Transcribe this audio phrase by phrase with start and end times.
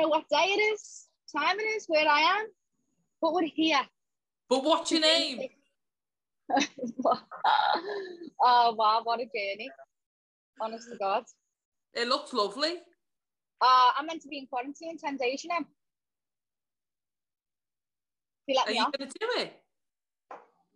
[0.00, 2.46] know what day it is, time it is, where I am,
[3.20, 3.80] but we're here.
[4.48, 5.48] But what's your name?
[8.42, 9.70] oh wow, what a journey.
[10.60, 11.24] Honest to God.
[11.94, 12.76] It looks lovely.
[13.60, 15.64] Uh, I'm meant to be in quarantine in 10 days, you know.
[18.46, 19.52] You let Are me you going to do it?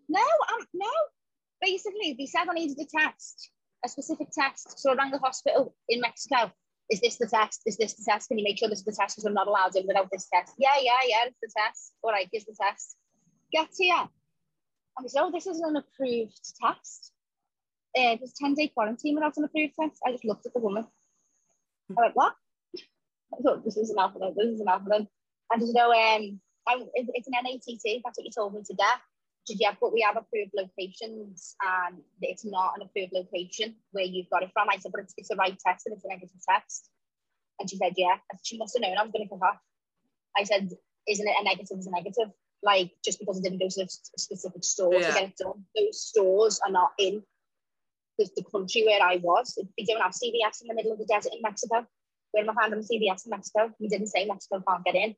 [0.08, 0.90] No, um, no.
[1.60, 3.50] Basically, they said I needed a test,
[3.84, 4.78] a specific test.
[4.78, 6.52] So I rang the hospital in Mexico.
[6.90, 7.62] Is this the test?
[7.66, 8.28] Is this the test?
[8.28, 9.16] Can you make sure this is the test?
[9.16, 10.52] Because I'm not allowed in without this test.
[10.58, 11.94] Yeah, yeah, yeah, it's the test.
[12.02, 12.96] All right, here's the test.
[13.52, 14.08] Get here.
[14.96, 17.12] And they said, oh, this isn't an approved test.
[17.96, 20.00] Uh, there's 10 day quarantine without an approved test.
[20.06, 20.86] I just looked at the woman.
[21.90, 22.34] I went, what?
[22.76, 24.34] I thought, this isn't happening.
[24.36, 25.08] This isn't happening.
[25.52, 28.02] And you know, um, I'm, it's an NAAT.
[28.04, 29.00] That's what you told me to get.
[29.46, 34.04] She said, yeah, but we have approved locations and it's not an approved location where
[34.04, 34.68] you've got it from.
[34.70, 36.88] I said, but it's, it's the right test and it's a negative test.
[37.58, 38.16] And she said, yeah.
[38.30, 39.58] And she must have known I was going to kick off.
[40.36, 40.70] I said,
[41.08, 42.30] isn't it a negative is a negative?
[42.62, 45.08] Like, just because it didn't go to a specific store Yeah.
[45.08, 45.64] to get it done.
[45.76, 47.22] Those stores are not in
[48.18, 49.58] the, the country where I was.
[49.76, 51.84] They don't have CVS in the middle of the desert in Mexico.
[52.30, 53.72] Where am I finding CVS in Mexico?
[53.80, 55.16] we didn't say Mexico can't get in.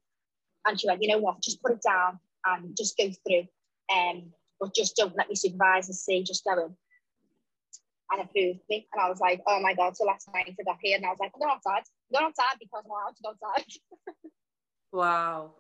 [0.67, 3.45] And she went, you know what, just put it down and just go through.
[3.93, 6.77] Um, but just don't let me supervise and see, just go in.
[8.11, 8.87] And approved me.
[8.93, 9.97] And I was like, oh my God.
[9.97, 11.83] So last night I got here and I was like, I'm going outside.
[12.13, 13.65] I'm going outside because I'm allowed to go outside.
[14.93, 15.55] Wow.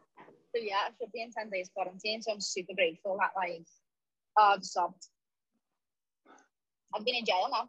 [0.54, 2.22] So yeah, I should be in 10 days quarantine.
[2.22, 3.66] So I'm super grateful that like,
[4.38, 5.02] oh, I've sobbed.
[6.94, 7.68] I've been in jail now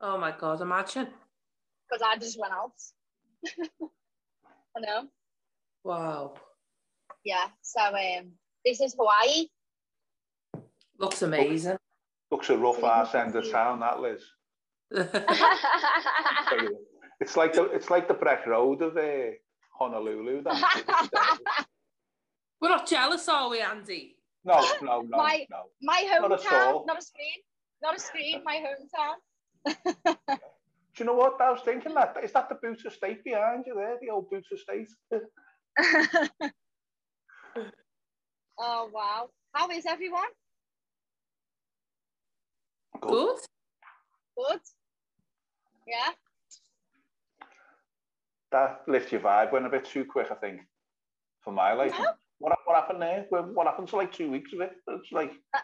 [0.00, 1.08] Oh my God, imagine.
[1.90, 2.72] because I just went out.
[4.76, 5.08] I know.
[5.82, 6.34] Wow.
[7.24, 7.46] Yeah.
[7.62, 8.30] So um,
[8.64, 9.46] this is Hawaii.
[10.98, 11.76] Looks amazing.
[12.30, 14.22] Looks a rough ass end of town, that Liz.
[17.20, 19.30] It's like the it's like the Breck Road of uh,
[19.78, 20.42] Honolulu.
[20.42, 21.66] That.
[22.60, 24.16] We're not jealous, are we, Andy?
[24.44, 25.62] no, no, no, My- no.
[25.80, 26.84] my Not at hometown, all.
[26.86, 27.40] not a screen,
[27.82, 29.16] not a screen, my hometown.
[30.26, 31.94] Do you know what I was thinking?
[31.94, 34.88] That is that the Boots Estate behind you there, the old Boots Estate.
[38.58, 39.28] oh wow.
[39.52, 40.28] How is everyone?
[43.00, 43.36] Good.
[44.36, 44.60] Good.
[45.86, 46.12] Yeah.
[48.52, 50.60] That lift your vibe went a bit too quick, I think,
[51.42, 51.94] for my life.
[52.38, 53.26] What what happened there?
[53.30, 54.72] What happened to like two weeks of it?
[54.88, 55.62] It's like it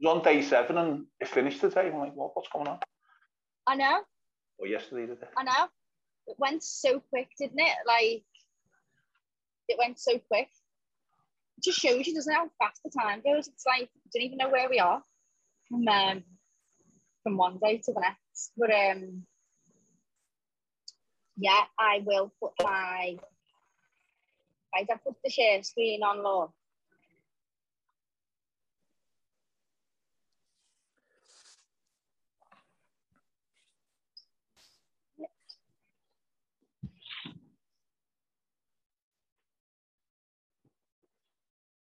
[0.00, 1.90] was on day seven and it finished today.
[1.92, 2.78] I'm like, what, what's going on?
[3.66, 4.00] I know.
[4.58, 5.28] Or yesterday, did it?
[5.36, 5.68] I know.
[6.26, 7.76] It went so quick, didn't it?
[7.86, 8.24] Like
[9.68, 10.48] it went so quick.
[11.58, 13.48] It just shows you, doesn't it, how fast the time goes?
[13.48, 15.02] It's like you don't even know where we are
[15.72, 16.24] um,
[17.22, 18.52] from one day to the next.
[18.56, 19.24] But um
[21.36, 23.16] yeah, I will put my
[24.74, 26.52] I I put the share screen on low.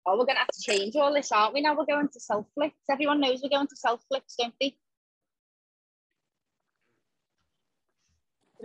[0.07, 1.61] Oh, we're gonna have to change all this, aren't we?
[1.61, 2.77] Now we're going to self flicks.
[2.91, 4.75] Everyone knows we're going to self flicks, don't they?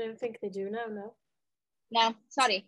[0.01, 1.15] Don't think they do now, no.
[1.91, 2.67] No, sorry.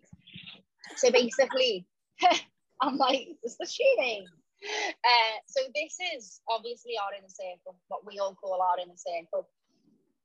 [0.97, 1.87] So basically,
[2.81, 4.25] I'm like, this is cheating.
[4.63, 9.49] Uh, so this is obviously our inner circle, what we all call our inner circle.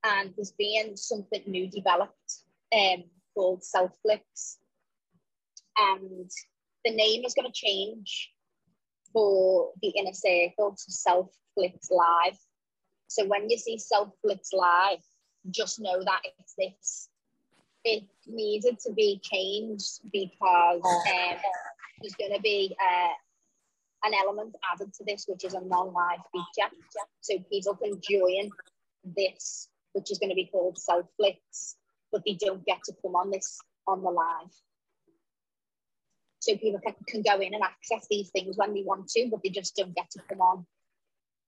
[0.05, 2.43] And there's been something new developed
[2.73, 3.05] um,
[3.35, 4.59] called Self Flicks.
[5.77, 6.31] And
[6.85, 8.31] the name is going to change
[9.13, 12.39] for the inner circle to Self Flicks Live.
[13.09, 15.03] So when you see Self Flicks Live,
[15.51, 17.09] just know that it's this.
[17.85, 21.37] It needed to be changed because um,
[22.01, 26.71] there's going to be uh, an element added to this, which is a non-live feature.
[27.21, 28.51] So people can join
[29.17, 31.77] this, which is going to be called Self Flicks,
[32.13, 34.53] but they don't get to come on this on the live.
[36.41, 39.41] So people can, can go in and access these things when they want to, but
[39.43, 40.67] they just don't get to come on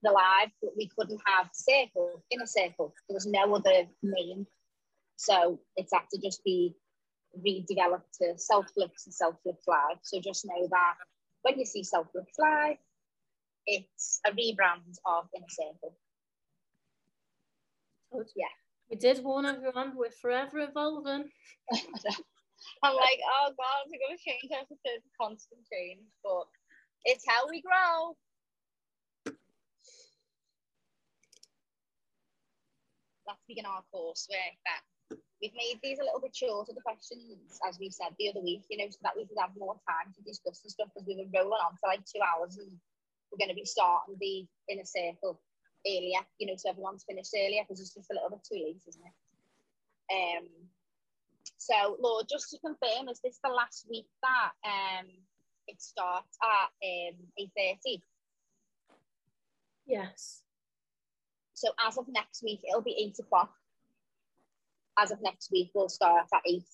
[0.02, 0.50] the live.
[0.62, 2.94] But we couldn't have circle, inner circle.
[3.08, 4.46] There was no other name.
[5.16, 6.74] So it's had to just be
[7.46, 9.98] redeveloped to self flicks and self flicks live.
[10.02, 10.94] So just know that
[11.42, 12.76] when you see self flicks live,
[13.66, 15.96] it's a rebrand of inner circle.
[18.36, 18.46] Yeah.
[18.90, 21.30] We did warn everyone, we're forever evolving.
[22.82, 26.46] I'm like, oh god, we're gonna change everything, constant change, but
[27.04, 28.16] it's how we grow.
[33.30, 34.82] Let's begin our course with that.
[35.38, 38.66] we've made these a little bit shorter, the questions, as we said the other week,
[38.66, 41.14] you know, so that we could have more time to discuss the stuff because we
[41.14, 42.74] were rolling on for like two hours and
[43.30, 45.38] we're going to be starting the inner circle
[45.86, 48.82] earlier, you know, so everyone's finished earlier because it's just a little bit too late,
[48.82, 49.16] isn't it?
[50.10, 50.50] Um,
[51.54, 55.06] so, Lord, just to confirm, is this the last week that um,
[55.70, 58.02] it starts at um, 8.30?
[59.86, 60.42] Yes.
[61.60, 63.50] So as of next week, it'll be 8 o'clock
[65.00, 66.64] as of next week, we'll start at eight.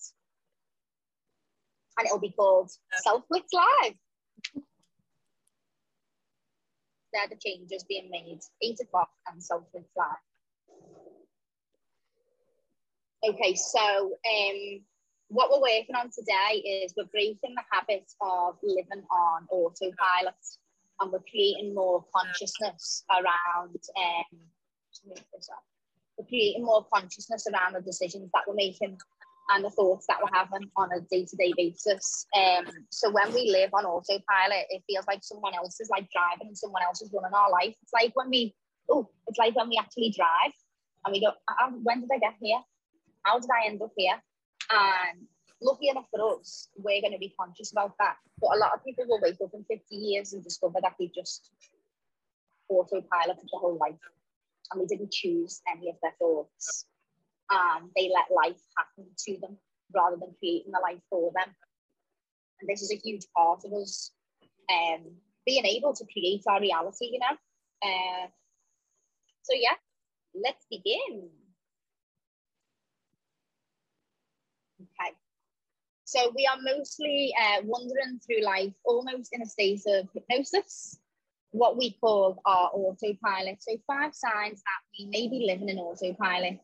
[1.97, 2.69] And it'll be called
[3.03, 3.93] Self Blitz Live.
[7.13, 8.39] They're the changes being made.
[8.61, 10.07] Eight o'clock and Self Blitz Live.
[13.33, 14.81] Okay, so um,
[15.29, 20.35] what we're working on today is we're breaking the habit of living on autopilot
[20.99, 24.39] and we're creating more consciousness around um,
[26.17, 28.97] we're creating more consciousness around the decisions that we're making
[29.49, 32.25] and the thoughts that we're having on a day-to-day basis.
[32.35, 36.47] Um, so when we live on autopilot, it feels like someone else is like driving
[36.47, 37.73] and someone else is running our life.
[37.81, 38.55] It's like when we,
[38.89, 40.51] oh, it's like when we actually drive
[41.05, 41.31] and we go,
[41.83, 42.59] when did I get here?
[43.23, 44.19] How did I end up here?
[44.69, 45.27] And
[45.61, 48.15] lucky enough for us, we're going to be conscious about that.
[48.41, 51.09] But a lot of people will wake up in 50 years and discover that they
[51.15, 51.51] just
[52.69, 53.95] autopiloted the whole life
[54.71, 56.85] and we didn't choose any of their thoughts.
[57.49, 59.57] Um, they let life happen to them
[59.93, 61.55] rather than creating the life for them.
[62.59, 64.11] And this is a huge part of us
[64.69, 65.05] um,
[65.45, 67.37] being able to create our reality, you know.
[67.83, 68.27] Uh,
[69.43, 69.75] so yeah,
[70.35, 71.29] let's begin.
[74.81, 75.15] Okay.
[76.03, 80.99] So we are mostly uh, wandering through life almost in a state of hypnosis
[81.51, 83.57] what we call our autopilot.
[83.61, 86.59] So five signs that we may be living in autopilot.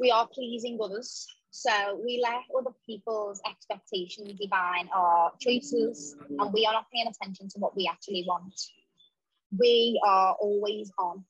[0.00, 1.26] We are pleasing others.
[1.50, 7.48] So we let other people's expectations define our choices and we are not paying attention
[7.48, 8.54] to what we actually want.
[9.58, 11.24] We are always on.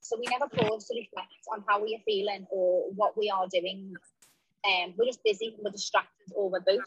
[0.00, 3.46] So we never pause to reflect on how we are feeling or what we are
[3.50, 3.94] doing.
[4.66, 6.84] Um, we're just busy, we're distracted, or we're both.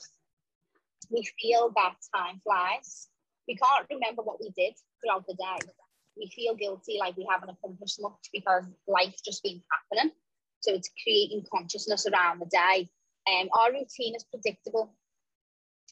[1.09, 3.07] We feel that time flies
[3.47, 5.67] we can't remember what we did throughout the day.
[6.17, 10.11] We feel guilty, like we haven't accomplished much because life's just been happening.
[10.61, 12.89] So it's creating consciousness around the day.
[13.29, 14.93] Um, our routine is predictable.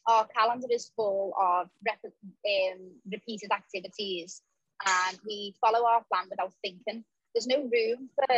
[0.08, 4.42] Our calendar is full of rep- um, repeated activities,
[4.86, 7.04] and we follow our plan without thinking.
[7.34, 8.36] There's no room for,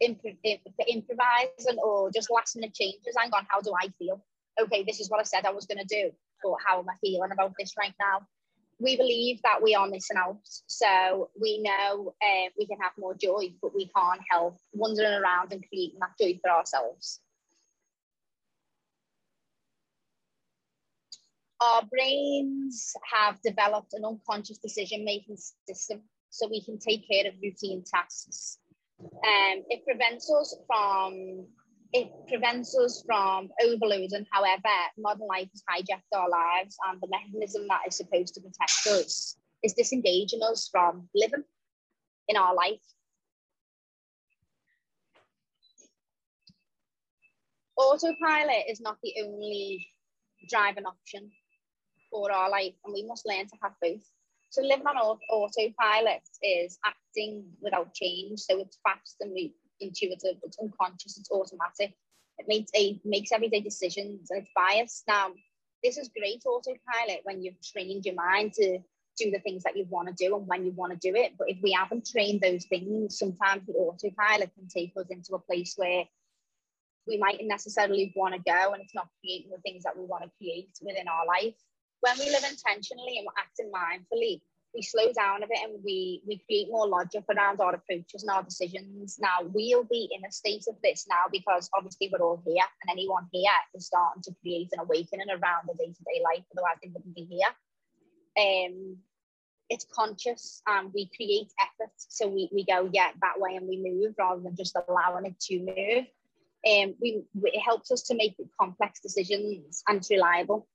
[0.00, 3.16] imp- for improvising or just last minute changes.
[3.16, 4.24] Hang on, how do I feel?
[4.60, 6.10] Okay, this is what I said I was going to do,
[6.42, 8.26] but how am I feeling about this right now?
[8.80, 10.38] We believe that we are missing out.
[10.66, 15.52] So we know uh, we can have more joy, but we can't help wandering around
[15.52, 17.20] and creating that joy for ourselves.
[21.60, 27.34] Our brains have developed an unconscious decision making system so we can take care of
[27.42, 28.58] routine tasks.
[29.00, 31.46] Um, it prevents us from
[31.92, 34.26] it prevents us from overloading.
[34.30, 38.86] However, modern life has hijacked our lives, and the mechanism that is supposed to protect
[38.86, 41.44] us is disengaging us from living
[42.28, 42.80] in our life.
[47.76, 49.86] Autopilot is not the only
[50.48, 51.30] driving option
[52.10, 54.02] for our life, and we must learn to have both.
[54.50, 60.58] So, living on autopilot is acting without change, so it's fast and we intuitive, it's
[60.58, 61.94] unconscious, it's automatic.
[62.38, 65.04] It makes a makes everyday decisions and it's biased.
[65.08, 65.30] Now,
[65.82, 68.78] this is great autopilot when you've trained your mind to
[69.18, 71.32] do the things that you want to do and when you want to do it.
[71.36, 75.40] But if we haven't trained those things, sometimes the autopilot can take us into a
[75.40, 76.04] place where
[77.06, 80.24] we mightn't necessarily want to go and it's not creating the things that we want
[80.24, 81.54] to create within our life.
[82.00, 84.42] When we live intentionally and we're acting mindfully,
[84.74, 88.30] we slow down a bit and we we create more logic around our approaches and
[88.30, 89.18] our decisions.
[89.20, 92.90] Now we'll be in a state of this now because obviously we're all here and
[92.90, 97.14] anyone here is starting to create an awakening around the day-to-day life, otherwise they wouldn't
[97.14, 97.48] be here.
[98.38, 98.98] Um
[99.70, 101.92] it's conscious and we create effort.
[101.98, 105.38] So we, we go, yeah, that way and we move rather than just allowing it
[105.40, 106.06] to move.
[106.66, 110.66] Um, we, it helps us to make complex decisions and reliable.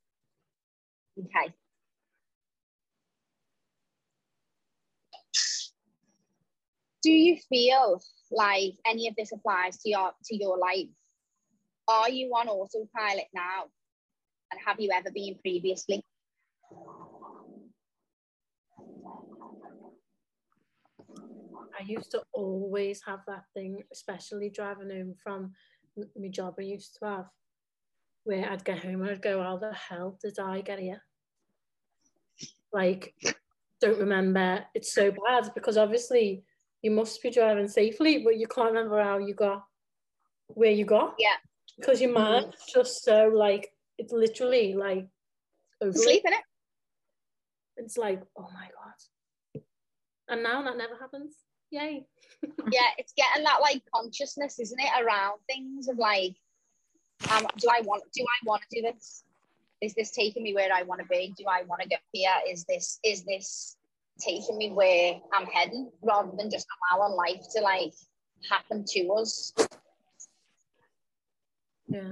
[1.20, 1.54] Okay.
[7.04, 10.88] Do you feel like any of this applies to your to your life?
[11.88, 13.66] Are you on autopilot now?
[14.52, 16.04] And have you ever been previously?
[21.78, 25.52] I used to always have that thing, especially driving home from
[25.98, 27.26] my job I used to have,
[28.24, 31.02] where I'd get home and I'd go, how the hell did I get here?
[32.72, 33.14] Like,
[33.82, 34.64] don't remember.
[34.74, 36.46] It's so bad because obviously
[36.84, 39.64] you must be driving safely, but you can't remember how you got
[40.48, 41.16] where you got.
[41.18, 41.36] Yeah.
[41.80, 45.08] Because your mind's just so like it's literally like
[45.82, 45.94] over.
[45.94, 46.40] Sleep in it.
[47.78, 49.64] It's like, oh my god.
[50.28, 51.36] And now that never happens.
[51.72, 52.06] Yay.
[52.72, 56.36] yeah, it's getting that like consciousness, isn't it, around things of like,
[57.32, 59.24] um, do I want do I want to do this?
[59.82, 61.34] Is this taking me where I want to be?
[61.38, 62.30] Do I want to get here?
[62.50, 63.78] Is this is this
[64.20, 65.92] taking me where I'm heading?
[66.02, 67.94] Rather than just allowing life to like
[68.50, 69.54] happen to us.
[71.88, 72.12] Yeah.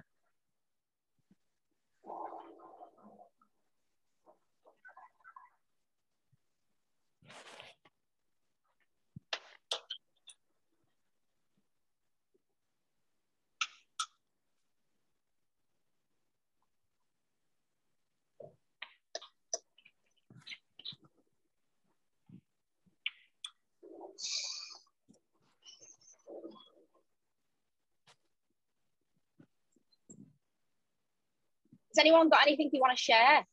[31.91, 33.45] Has anyone got anything you want to share?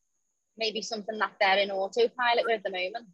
[0.57, 3.07] Maybe something that they're in autopilot with at the moment.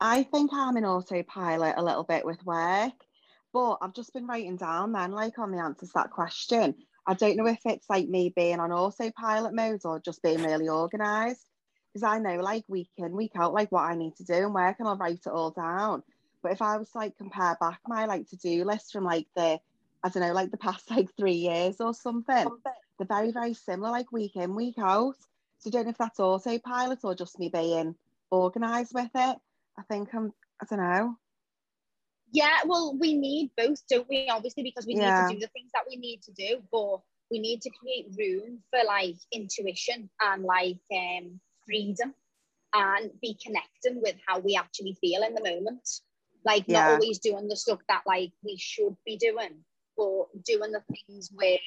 [0.00, 2.92] I think I'm in autopilot a little bit with work,
[3.52, 6.74] but I've just been writing down then, like on the answers to that question.
[7.06, 10.68] I don't know if it's like me being on autopilot mode or just being really
[10.68, 11.46] organised.
[11.92, 14.54] Because I know like week in, week out, like what I need to do and
[14.54, 16.02] work and I'll write it all down.
[16.42, 19.58] But if I was like compare back my like to-do list from like the,
[20.04, 22.48] I don't know, like the past like three years or something,
[22.98, 25.16] they're very, very similar, like week in, week out.
[25.58, 27.94] So I don't know if that's autopilot or just me being
[28.30, 29.36] organised with it.
[29.78, 31.16] I think I'm, I don't know.
[32.30, 34.28] Yeah, well, we need both, don't we?
[34.28, 35.06] Obviously, because we Yeah.
[35.06, 37.00] need to do the things that we need to do, but
[37.30, 42.14] we need to create room for like intuition and like um, freedom
[42.74, 45.88] and be connecting with how we actually feel in the moment.
[46.44, 49.64] Like, not always doing the stuff that like we should be doing,
[49.98, 51.58] but doing the things where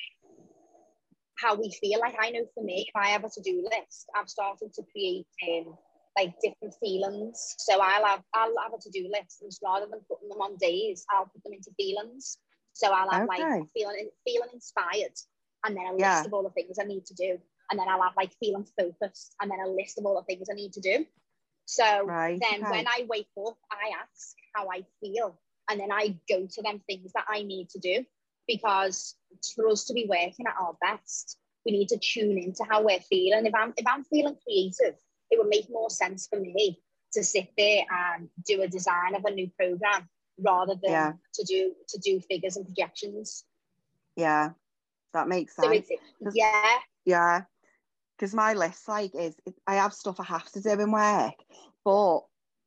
[1.41, 1.99] how we feel.
[1.99, 4.83] Like, I know for me, if I have a to do list, I've started to
[4.91, 5.75] create um,
[6.17, 7.55] like different feelings.
[7.59, 10.57] So I'll have I'll have a to do list, and rather than putting them on
[10.57, 12.37] days, I'll put them into feelings.
[12.73, 13.27] So I'll have Okay.
[13.27, 15.17] like feeling feeling inspired,
[15.65, 16.23] and then a list Yeah.
[16.25, 17.37] of all the things I need to do,
[17.69, 20.47] and then I'll have like feeling focused, and then a list of all the things
[20.51, 21.05] I need to do.
[21.65, 22.39] So Right.
[22.41, 22.71] then okay.
[22.71, 26.81] when I wake up, I ask how I feel, and then I go to them
[26.87, 28.05] things that I need to do.
[28.47, 29.15] Because
[29.55, 32.99] for us to be working at our best, we need to tune into how we're
[32.99, 33.45] feeling.
[33.45, 36.79] If I'm if I'm feeling creative, it would make more sense for me
[37.13, 41.13] to sit there and do a design of a new program rather than Yeah.
[41.35, 43.45] to do to do figures and projections.
[44.15, 44.51] yeah,
[45.13, 45.87] that makes sense.
[46.23, 47.43] Does- yeah, Yeah,
[48.17, 49.35] because my list like is
[49.67, 51.35] I have stuff I have to do in work,
[51.85, 52.19] but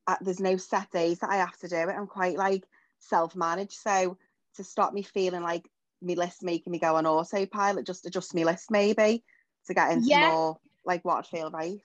[0.06, 1.88] uh, there's no set days that I have to do it.
[1.88, 2.64] I'm quite like
[3.00, 4.18] self-managed, so
[4.56, 5.68] to stop me feeling like
[6.02, 9.24] me list making me go on autopilot, just adjust me list maybe
[9.66, 10.30] to get into Yeah.
[10.30, 11.78] more like what I'd feel right.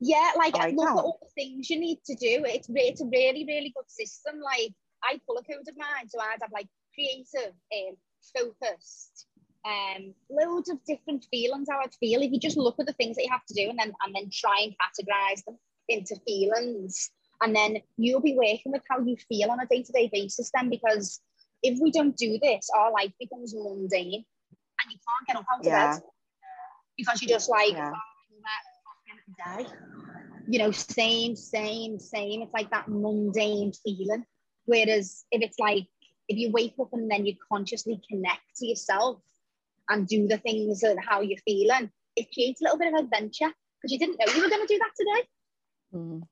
[0.00, 2.42] Yeah, like I like look at all the things you need to do.
[2.46, 4.40] It's it's a really really good system.
[4.42, 7.96] Like I pull a code of mine, so I'd have like creative, um,
[8.36, 9.26] focused,
[9.66, 11.68] um, loads of different feelings.
[11.70, 13.68] How I'd feel if you just look at the things that you have to do
[13.68, 17.10] and then and then try and categorize them into feelings,
[17.42, 20.50] and then you'll be working with how you feel on a day to day basis.
[20.54, 21.20] Then because
[21.62, 25.60] if we don't do this, our life becomes mundane, and you can't get up out
[25.60, 25.94] of Yeah.
[25.94, 26.02] bed
[26.96, 27.72] because you're just like.
[27.72, 27.92] Yeah.
[29.44, 29.66] Day.
[30.48, 32.42] You know, same, same, same.
[32.42, 34.24] It's like that mundane feeling.
[34.64, 35.86] Whereas if it's like
[36.28, 39.20] if you wake up and then you consciously connect to yourself
[39.88, 43.48] and do the things and how you're feeling, it creates a little bit of adventure
[43.48, 45.28] because you didn't know you were going to do that today.
[45.94, 46.22] Mm,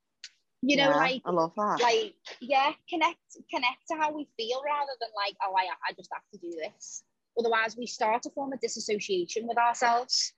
[0.62, 1.80] You know, yeah, like I love that.
[1.80, 3.18] like yeah, connect
[3.50, 6.50] connect to how we feel rather than like oh I I just have to do
[6.56, 7.04] this.
[7.38, 10.32] Otherwise, we start to form a disassociation with ourselves.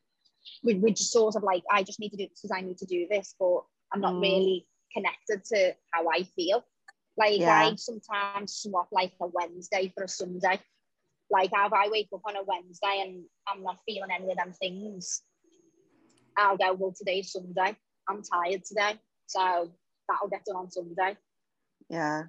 [0.63, 2.79] We we just sort of like I just need to do this because I need
[2.79, 4.21] to do this, but I'm not Mm.
[4.23, 6.65] really connected to how I feel.
[7.17, 7.71] Like Yeah.
[7.71, 10.61] I sometimes swap like a Wednesday for a Sunday.
[11.31, 14.53] Like if I wake up on a Wednesday and I'm not feeling any of them
[14.53, 15.23] things,
[16.37, 17.77] I'll go, well, today's Sunday.
[18.09, 18.99] I'm tired today.
[19.27, 19.71] So
[20.11, 21.17] that'll get done on Sunday.
[21.89, 22.25] yeah,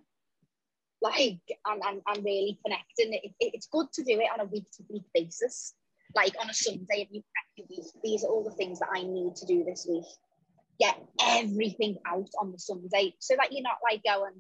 [1.01, 3.13] Like, and, and, and really connecting.
[3.13, 5.73] It, it- it's good to do it on a week to week basis.
[6.15, 8.89] Like on a Sunday, if you prep your week, these are all the things that
[8.93, 10.03] I need to do this week.
[10.79, 14.33] Get everything out on the Sunday so that you're not like going,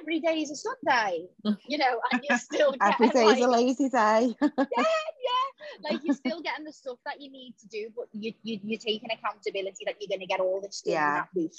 [0.00, 1.26] every day is a Sunday,
[1.68, 4.34] you know, and you're still Every getting, day's like, a lazy day.
[4.40, 5.90] yeah, yeah.
[5.90, 8.78] Like you're still getting the stuff that you need to do, but you, you you're
[8.78, 11.14] taking accountability that you're going to get all this done in Yeah.
[11.16, 11.52] that week.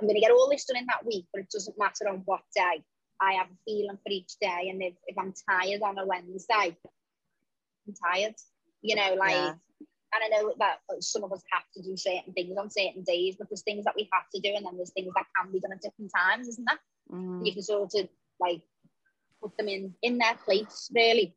[0.00, 2.22] I'm going to get all this done in that week, but it doesn't matter on
[2.24, 2.82] what day.
[3.20, 6.76] I have a feeling for each day, and if, if I'm tired on a Wednesday,
[7.86, 8.34] I'm tired.
[8.82, 9.54] You know, like, Yeah.
[10.12, 13.36] and I know that some of us have to do certain things on certain days,
[13.38, 15.60] but there's things that we have to do, and then there's things that can be
[15.60, 16.78] done at different times, isn't that?
[17.12, 17.46] Mhm.
[17.46, 18.08] you can sort of
[18.40, 18.62] like
[19.40, 21.34] put them in in their place really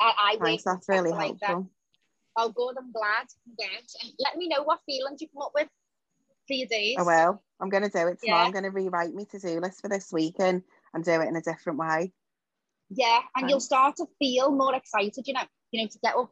[0.00, 1.46] I, I Thanks, that's really people like that.
[1.46, 1.70] helpful.
[2.36, 3.54] oh good I'm glad I'm
[4.02, 5.68] and let me know what feelings you come up with
[6.46, 7.42] for your days I will.
[7.60, 8.40] I'm going to do it tomorrow.
[8.40, 8.46] Yeah.
[8.46, 11.36] I'm going to rewrite my to-do list for this week and, and do it in
[11.36, 12.12] a different way.
[12.90, 16.30] yeah and you'll start to feel more excited you know you know to get up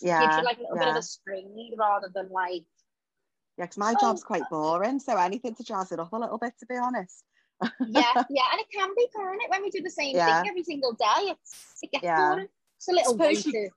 [0.00, 2.64] gives Yeah, you like a little bit of a spring rather than like
[3.58, 4.00] Yeah, because my Oh.
[4.00, 7.24] job's quite boring, so anything to jazz it up a little bit, to be honest.
[7.88, 10.40] yeah yeah and it can be can't it when we do the same Yeah.
[10.40, 12.16] thing every single day it's it gets Yeah.
[12.30, 12.48] boring
[12.78, 13.70] it's a little way You,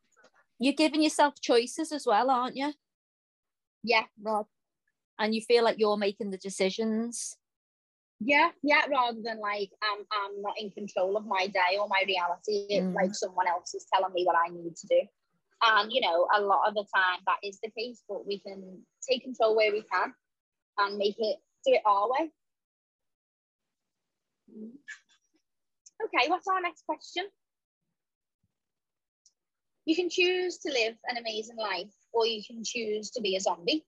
[0.59, 2.71] you're giving yourself choices as well, aren't you?
[3.83, 4.45] yeah Right.
[5.19, 7.37] And you feel like you're making the decisions.
[8.19, 12.03] Yeah, yeah, rather than like I'm I'm not in control of my day or my
[12.07, 12.67] reality.
[12.69, 12.95] It's Mm.
[12.95, 15.01] like someone else is telling me what I need to do.
[15.61, 18.85] And you know, a lot of the time that is the case, but we can
[19.07, 20.13] take control where we can
[20.77, 22.31] and make it do it our way.
[26.05, 27.25] Okay, what's our next question?
[29.85, 33.41] You can choose to live an amazing life, or you can choose to be a
[33.41, 33.85] zombie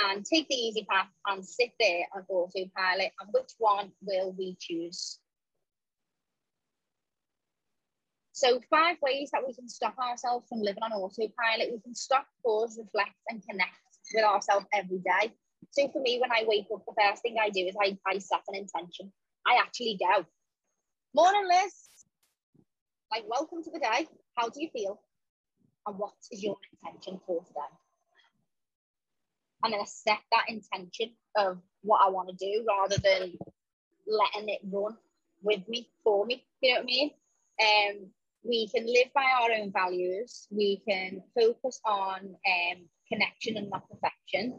[0.00, 3.12] and take the easy path and sit there on autopilot.
[3.20, 5.18] And which one will we choose?
[8.32, 11.70] So, five ways that we can stop ourselves from living on autopilot.
[11.72, 13.70] We can stop, pause, reflect, and connect
[14.14, 15.32] with ourselves every day.
[15.70, 18.18] So, for me, when I wake up, the first thing I do is I, I
[18.18, 19.12] set an intention.
[19.46, 20.24] I actually go,
[21.14, 21.74] Morning, Liz.
[23.10, 24.06] Like, welcome to the day.
[24.34, 24.98] How do you feel?
[25.86, 27.81] And what is your intention for today?
[29.62, 33.38] I'm going to set that intention of what I want to do rather than
[34.06, 34.96] letting it run
[35.42, 36.44] with me, for me.
[36.60, 37.10] You know what I mean?
[37.60, 38.10] Um,
[38.44, 40.48] we can live by our own values.
[40.50, 44.58] We can focus on um, connection and not perfection.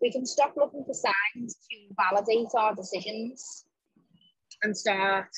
[0.00, 3.64] We can stop looking for signs to validate our decisions
[4.62, 5.28] and start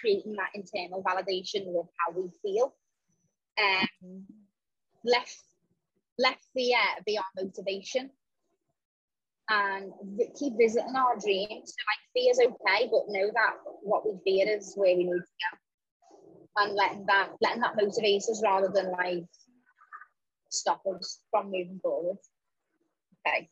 [0.00, 2.74] creating that internal validation with how we feel.
[3.58, 4.24] Um,
[5.04, 5.28] let,
[6.18, 8.10] let fear be our motivation
[9.52, 9.92] and
[10.38, 11.74] keep visiting our dreams.
[11.74, 15.18] So like fear's okay, but know that what we fear is where we need to
[15.20, 15.58] go.
[16.56, 19.24] And letting that letting that motivate us rather than like
[20.50, 22.18] stop us from moving forward.
[23.26, 23.48] Okay.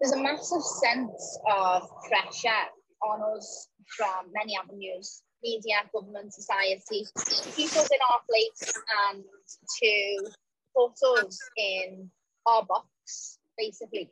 [0.00, 2.64] There's a massive sense of pressure
[3.02, 8.72] on us from many avenues media, government, society us in our place
[9.12, 10.30] and to
[10.74, 12.10] put us in
[12.46, 14.10] our box, basically,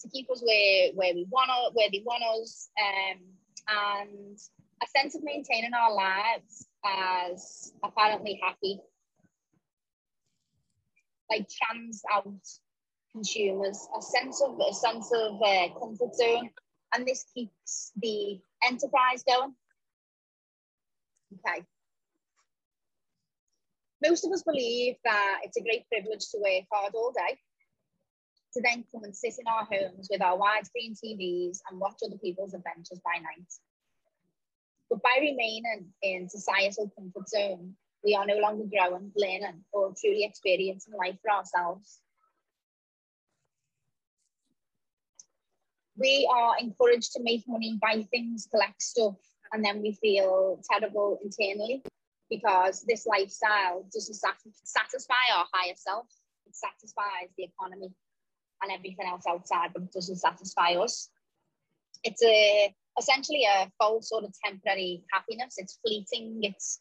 [0.00, 3.20] to keep us where where we want where they want us, um,
[3.68, 4.38] and
[4.82, 8.78] a sense of maintaining our lives as apparently happy,
[11.30, 12.26] like trans out
[13.12, 16.50] consumers, a sense of a sense of uh, comfort zone,
[16.94, 19.54] and this keeps the enterprise going.
[21.46, 21.64] Okay.
[24.06, 27.38] Most of us believe that it's a great privilege to work hard all day,
[28.52, 32.18] to then come and sit in our homes with our widescreen TVs and watch other
[32.18, 33.48] people's adventures by night.
[34.90, 40.24] But by remaining in societal comfort zone, we are no longer growing, learning, or truly
[40.24, 42.00] experiencing life for ourselves.
[45.96, 49.16] We are encouraged to make money, buy things, collect stuff,
[49.52, 51.82] and then we feel terrible internally
[52.30, 56.06] because this lifestyle doesn't sat- satisfy our higher self.
[56.46, 57.92] It satisfies the economy
[58.62, 61.10] and everything else outside, but it doesn't satisfy us.
[62.02, 65.54] It's a essentially a false sort of temporary happiness.
[65.58, 66.40] It's fleeting.
[66.42, 66.80] It's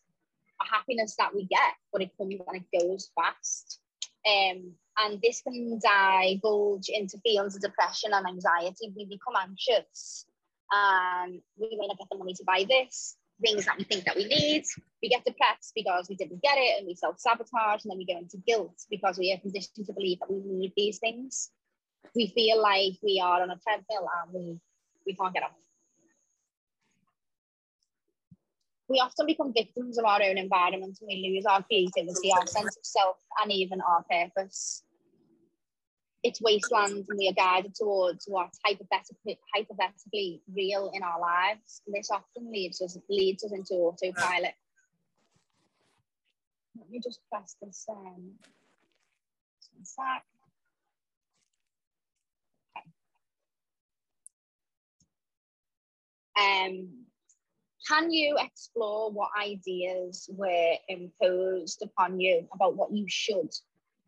[0.62, 3.80] a happiness that we get, but it comes and it goes fast.
[4.26, 8.94] Um, and this can divulge into feelings of depression and anxiety.
[8.96, 10.26] We become anxious
[10.72, 14.16] and we may not get the money to buy this, things that we think that
[14.16, 14.64] we need.
[15.04, 18.18] We get depressed because we didn't get it and we self-sabotage and then we go
[18.18, 21.52] into guilt because we are conditioned to believe that we need these things.
[22.16, 24.60] We feel like we are on a treadmill and we,
[25.06, 25.52] we can't get off.
[28.88, 32.78] We often become victims of our own environment and we lose our creativity, our sense
[32.78, 34.84] of self, and even our purpose.
[36.24, 41.82] it's wasteland and we are guided towards what's hypothetically, hypothetically real in our lives.
[41.88, 44.54] This often leads us leads us into autopilot.
[46.78, 48.32] Let me just press this um
[49.84, 50.24] sec.
[56.40, 57.06] Um,
[57.88, 63.52] can you explore what ideas were imposed upon you about what you should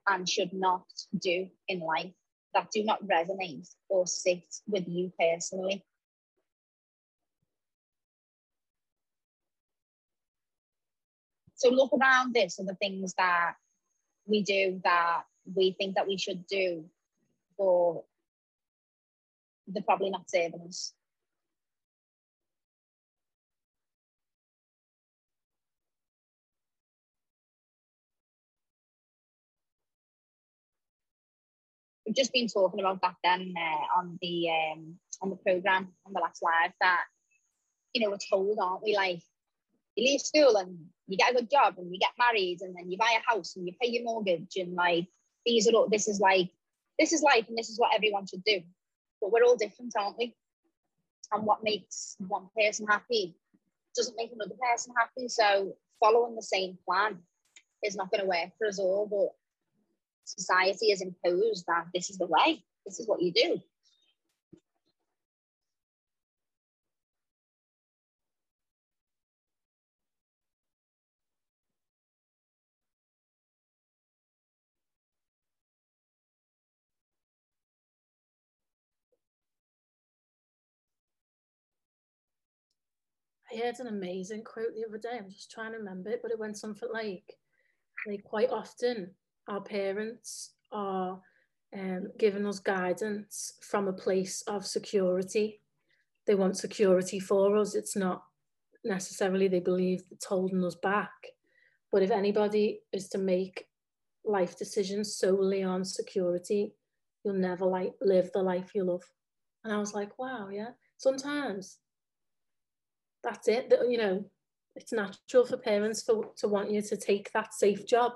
[0.08, 0.86] and should not
[1.20, 2.14] do in life
[2.54, 5.84] that do not resonate or sit with you personally?
[11.66, 13.54] So look around this and the things that
[14.28, 16.86] we do that we think that we should do,
[17.58, 18.04] but
[19.66, 20.94] they're probably not serving us.
[32.06, 36.14] we've just been talking about that then uh, on the um, on the program on
[36.14, 37.06] the last live that
[37.96, 38.96] you know we're told, aren't we?
[38.96, 39.24] Like
[39.96, 42.90] you leave school and you get a good job and you get married and then
[42.90, 45.08] you buy a house and you pay your mortgage and like
[45.46, 46.50] these are all this is like
[47.00, 48.62] this is life and this is what everyone should do.
[49.22, 50.36] But we're all different, aren't we?
[51.32, 53.36] And what makes one person happy
[53.96, 55.28] doesn't make another person happy.
[55.28, 57.18] So following the same plan
[57.84, 59.08] is not going to work for us all.
[59.10, 59.36] But
[60.26, 63.62] society has imposed that this is the way, this is what you do.
[83.56, 85.18] I heard an amazing quote the other day.
[85.18, 87.38] I'm just trying to remember it, but it went something like,
[88.08, 89.12] like quite often
[89.48, 91.22] our parents are
[91.74, 95.62] um, giving us guidance from a place of security.
[96.28, 97.76] They want security for us.
[97.76, 98.24] It's not
[98.84, 101.12] necessarily they believe it's holding us back.
[101.92, 103.68] But if anybody is to make
[104.26, 106.74] life decisions solely on security,
[107.24, 109.04] you'll never like live the life you love.
[109.64, 110.70] And I was like, wow, yeah.
[110.98, 111.78] Sometimes
[113.26, 113.70] that's it.
[113.70, 114.24] That you know,
[114.76, 118.14] it's natural for parents for, to want you to take that safe job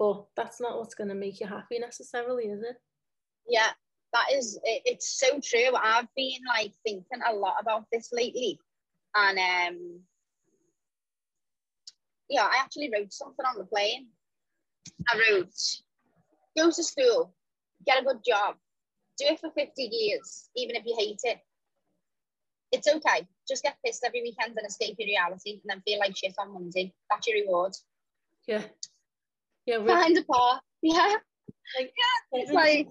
[0.00, 2.76] but that's not what's going to make you happy necessarily, is it?
[3.46, 3.68] Yeah,
[4.14, 5.76] that is, it, it's so true.
[5.76, 8.58] I've been like thinking a lot about this lately.
[9.14, 10.00] And um,
[12.30, 14.06] yeah, I actually wrote something on the plane.
[15.06, 15.52] I wrote,
[16.56, 17.34] go to school,
[17.84, 18.54] get a good job,
[19.18, 21.40] do it for 50 years, even if you hate it.
[22.72, 23.28] It's okay.
[23.50, 26.54] Just get pissed every weekend and escape your reality and then feel like shit on
[26.54, 26.94] Monday.
[27.10, 27.72] That's your reward.
[28.46, 28.62] Yeah.
[29.66, 30.62] Yeah, we're find a part.
[30.82, 31.16] Yeah.
[31.78, 31.92] Like,
[32.32, 32.88] yeah, it's like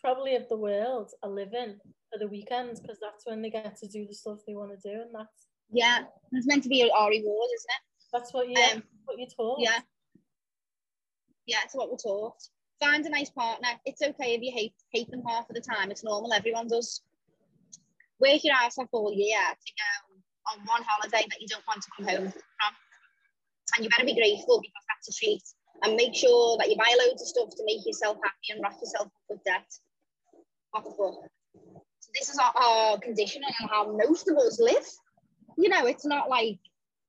[0.00, 1.76] probably of the world are living
[2.12, 4.88] for the weekends because that's when they get to do the stuff they want to
[4.88, 7.82] do, and that's yeah, it's meant to be our reward, isn't it?
[8.12, 9.60] That's what you um, what you're taught.
[9.60, 9.78] Yeah,
[11.46, 12.36] yeah, it's what we're taught.
[12.80, 13.68] Find a nice partner.
[13.84, 15.90] It's okay if you hate hate them half of the time.
[15.90, 16.32] It's normal.
[16.32, 17.02] Everyone does.
[18.20, 21.82] Work your ass off all year to go on one holiday that you don't want
[21.82, 22.72] to come home from,
[23.76, 25.42] and you better be grateful because that's a treat
[25.82, 28.76] and make sure that you buy loads of stuff to make yourself happy and wrap
[28.80, 29.66] yourself up with debt.
[30.72, 31.30] What the fuck?
[32.00, 34.86] So this is our, our conditioning and how most of us live.
[35.56, 36.58] You know, it's not like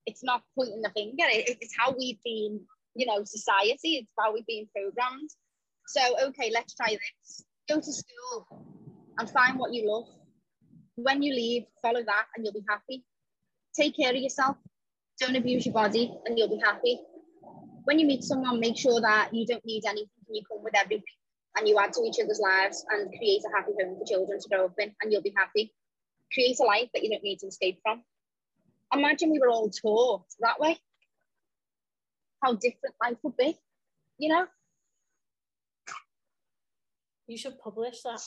[0.05, 1.25] it's not pointing the finger.
[1.27, 2.61] It, it's how we've been,
[2.95, 3.97] you know, society.
[3.97, 5.29] It's how we've been programmed.
[5.87, 7.43] So okay, let's try this.
[7.69, 8.47] Go to school
[9.17, 10.07] and find what you love.
[11.03, 13.03] When you leave, follow that, and you'll be happy.
[13.75, 14.57] Take care of yourself.
[15.19, 16.99] Don't abuse your body, and you'll be happy
[17.85, 20.77] when you meet someone, make sure that you don't need anything and you come with
[20.77, 21.03] everything
[21.57, 24.49] and you add to each other's lives and create a happy home for children to
[24.49, 25.73] grow up in and you'll be happy.
[26.33, 28.03] Create a life that you don't need to escape from.
[28.93, 30.77] Imagine we were all taught that way.
[32.43, 33.57] How different life would be,
[34.17, 34.47] you know?
[37.27, 38.21] You should publish that.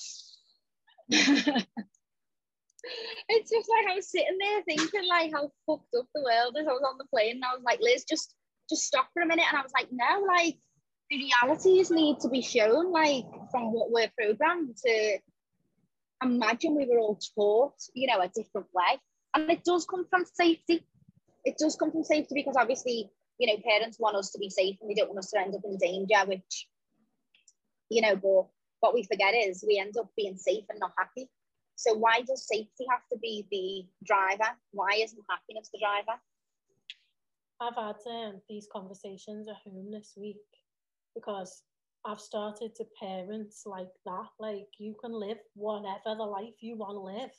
[3.29, 6.67] it's just like I was sitting there thinking like how fucked up the world is.
[6.67, 8.35] I was on the plane and I was like, Liz, just
[8.69, 10.57] just stop for a minute and I was like, no, like
[11.11, 15.19] the realities need to be shown, like from what we're programmed to
[16.23, 18.99] imagine we were all taught, you know, a different way.
[19.35, 20.87] And it does come from safety.
[21.45, 24.77] It does come from safety because obviously, you know, parents want us to be safe
[24.81, 26.69] and they don't want us to end up in danger, which,
[27.91, 28.47] you know, but
[28.81, 31.29] what we forget is we end up being safe and not happy.
[31.77, 34.51] So why does safety have to be the driver?
[34.73, 36.19] Why isn't happiness the driver?
[37.61, 40.37] I've had um, these conversations at home this week
[41.15, 41.63] because
[42.05, 44.29] I've started to parents like that.
[44.39, 47.31] Like you can live whatever the life you want to live.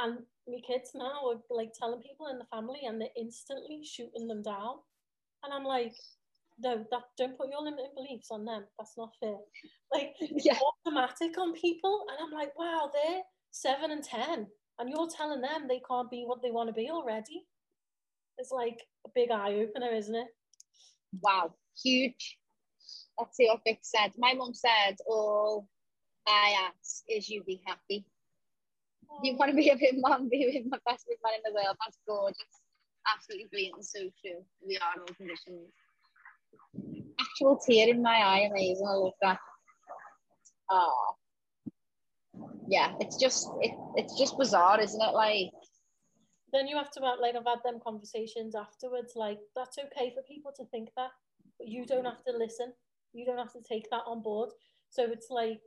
[0.00, 4.26] And my kids now are like telling people in the family and they're instantly shooting
[4.26, 4.76] them down.
[5.44, 5.94] And I'm like,
[6.58, 8.64] no, that don't put your limiting beliefs on them.
[8.78, 9.36] That's not fair.
[9.92, 10.58] Like it's Yeah.
[10.86, 12.06] automatic on people.
[12.10, 13.22] And I'm like, wow, they're
[13.54, 14.46] seven and ten.
[14.78, 17.46] And you're telling them they can't be what they want to be already.
[18.38, 20.26] It's like a big eye opener, isn't it?
[21.20, 22.38] Wow, huge.
[23.16, 24.10] Let's see what Vic said.
[24.18, 25.68] My mum said, all
[26.26, 28.04] I ask is you be happy.
[29.22, 29.36] You oh.
[29.36, 31.76] want to be a big man, be with my best big man in the world.
[31.84, 32.42] That's gorgeous.
[33.14, 34.42] Absolutely brilliant and so true.
[34.66, 35.60] We are all conditioned.
[37.20, 38.88] Actual tear in my eye, amazing.
[38.88, 39.38] I love that.
[40.68, 41.14] Oh.
[42.68, 45.12] Yeah, it's just it, it's just bizarre, isn't it?
[45.12, 45.50] Like
[46.52, 49.12] then you have to like I've had them conversations afterwards.
[49.16, 51.10] Like that's okay for people to think that,
[51.58, 52.72] but you don't have to listen.
[53.12, 54.50] You don't have to take that on board.
[54.90, 55.60] So it's like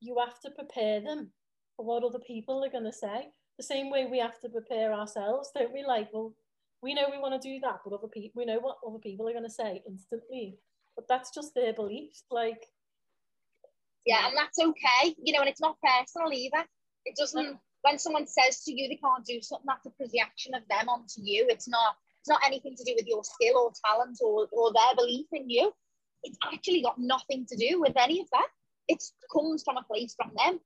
[0.00, 1.30] you have to prepare them
[1.76, 3.28] for what other people are gonna say.
[3.58, 5.84] The same way we have to prepare ourselves, don't we?
[5.84, 6.34] Like, well,
[6.82, 9.28] we know we want to do that, but other people, we know what other people
[9.28, 10.56] are gonna say instantly.
[10.96, 12.24] But that's just their beliefs.
[12.30, 12.66] Like,
[14.04, 15.14] Yeah, and that's okay.
[15.22, 16.64] You know, and it's not personal either.
[17.04, 17.46] It doesn't.
[17.54, 17.58] Mm.
[17.82, 21.20] When someone says to you they can't do something, that's a projection of them onto
[21.22, 21.46] you.
[21.48, 21.96] It's not.
[22.20, 25.50] It's not anything to do with your skill or talent or, or their belief in
[25.50, 25.72] you.
[26.22, 28.46] It's actually got nothing to do with any of that.
[28.86, 30.60] It comes from a place from them.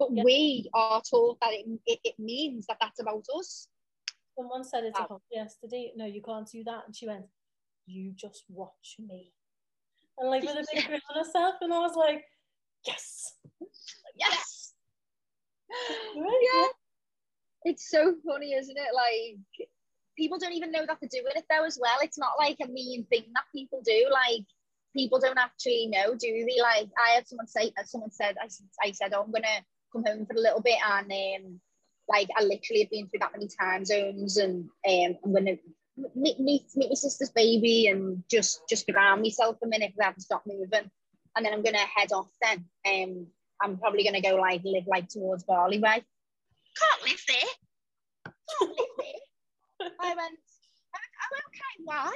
[0.00, 0.24] But Yeah.
[0.24, 3.68] we are taught that it, it, it means that that's about us.
[4.36, 5.20] someone said it to Oh.
[5.30, 5.92] yesterday.
[5.94, 7.26] No, you can't do that, and she went,
[7.86, 9.32] "You just watch me."
[10.18, 12.24] And like with a big grin on herself, and I was like,
[12.86, 13.34] "Yes."
[14.16, 14.72] Yes.
[16.14, 16.66] Yeah.
[17.64, 18.94] It's so funny, isn't it?
[18.94, 19.68] Like
[20.16, 21.96] people don't even know that they're doing it though as well.
[22.02, 24.08] It's not like a mean thing that people do.
[24.10, 24.44] Like
[24.94, 26.60] people don't actually know, do they?
[26.60, 28.36] Like I had someone say, someone said,
[28.82, 31.60] I said, oh, I'm gonna come home for a little bit, and um,
[32.08, 35.56] like I literally have been through that many time zones, and um, I'm gonna
[36.14, 40.04] meet meet meet my sister's baby, and just just ground myself a minute because I
[40.06, 40.90] haven't stopped moving,
[41.36, 42.28] and then I'm gonna head off.
[42.42, 43.26] Then um,
[43.62, 46.02] I'm probably gonna go like live like towards Barley Way.
[46.78, 48.34] Can't live there.
[48.58, 49.90] Can't live there.
[50.00, 50.38] I went,
[50.94, 51.84] I'm okay.
[51.84, 52.12] Why?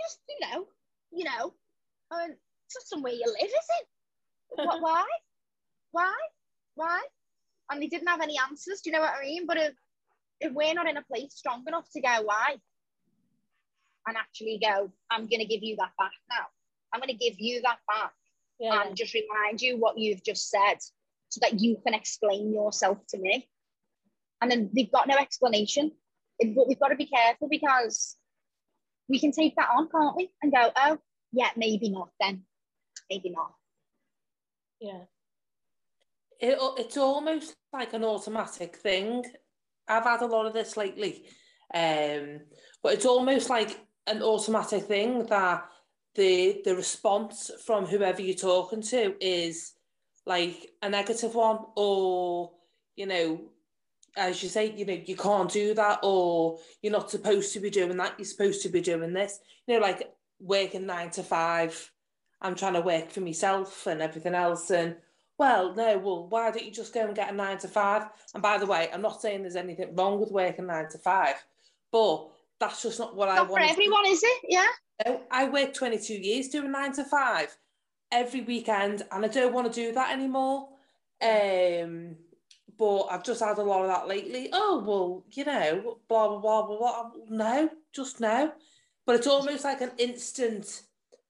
[0.00, 0.66] Just you know,
[1.12, 1.54] you know.
[2.12, 3.86] I went, it's not somewhere you live, is it?
[4.66, 4.82] What?
[4.82, 5.04] Why?
[5.92, 6.14] Why?
[6.74, 7.00] Why?
[7.70, 8.80] And they didn't have any answers.
[8.82, 9.46] Do you know what I mean?
[9.46, 9.74] But if
[10.40, 12.56] if we're not in a place strong enough to go, why?
[14.06, 16.46] And actually go, I'm gonna give you that back now.
[16.94, 18.12] I'm gonna give you that back
[18.60, 20.76] Yeah, and just remind you what you've just said
[21.28, 23.48] so that you can explain yourself to me.
[24.40, 25.90] And then they've got no explanation.
[26.40, 28.16] But we've got to be careful because
[29.08, 30.30] we can take that on, can't we?
[30.42, 30.98] And go, oh,
[31.32, 32.42] yeah, maybe not then.
[33.10, 33.52] Maybe not.
[34.80, 35.02] yeah,
[36.40, 39.24] it, it's almost like an automatic thing.
[39.88, 41.26] I've had a lot of this lately,
[41.74, 42.40] um,
[42.82, 45.64] but it's almost like an automatic thing that
[46.14, 49.72] the the response from whoever you're talking to is
[50.26, 52.52] like a negative one, or
[52.96, 53.40] you know,
[54.16, 57.70] as you say, you know, you can't do that, or you're not supposed to be
[57.70, 58.14] doing that.
[58.18, 59.40] You're supposed to be doing this.
[59.66, 61.90] You know, like working nine to five.
[62.40, 64.96] I'm trying to work for myself and everything else, and
[65.38, 68.04] well, no, well, why don't you just go and get a nine to five?
[68.34, 71.34] And by the way, I'm not saying there's anything wrong with working nine to five,
[71.90, 72.28] but
[72.60, 73.50] that's just not what I want.
[73.50, 74.42] Not for everyone, is it?
[74.48, 74.66] Yeah.
[75.30, 77.56] I worked 22 years doing nine to five
[78.12, 80.68] every weekend, and I don't want to do that anymore.
[81.20, 82.16] Um,
[82.78, 84.48] but I've just had a lot of that lately.
[84.52, 87.10] Oh, well, you know, blah, blah, blah, blah, blah.
[87.28, 88.52] No, just no.
[89.06, 90.82] But it's almost like an instant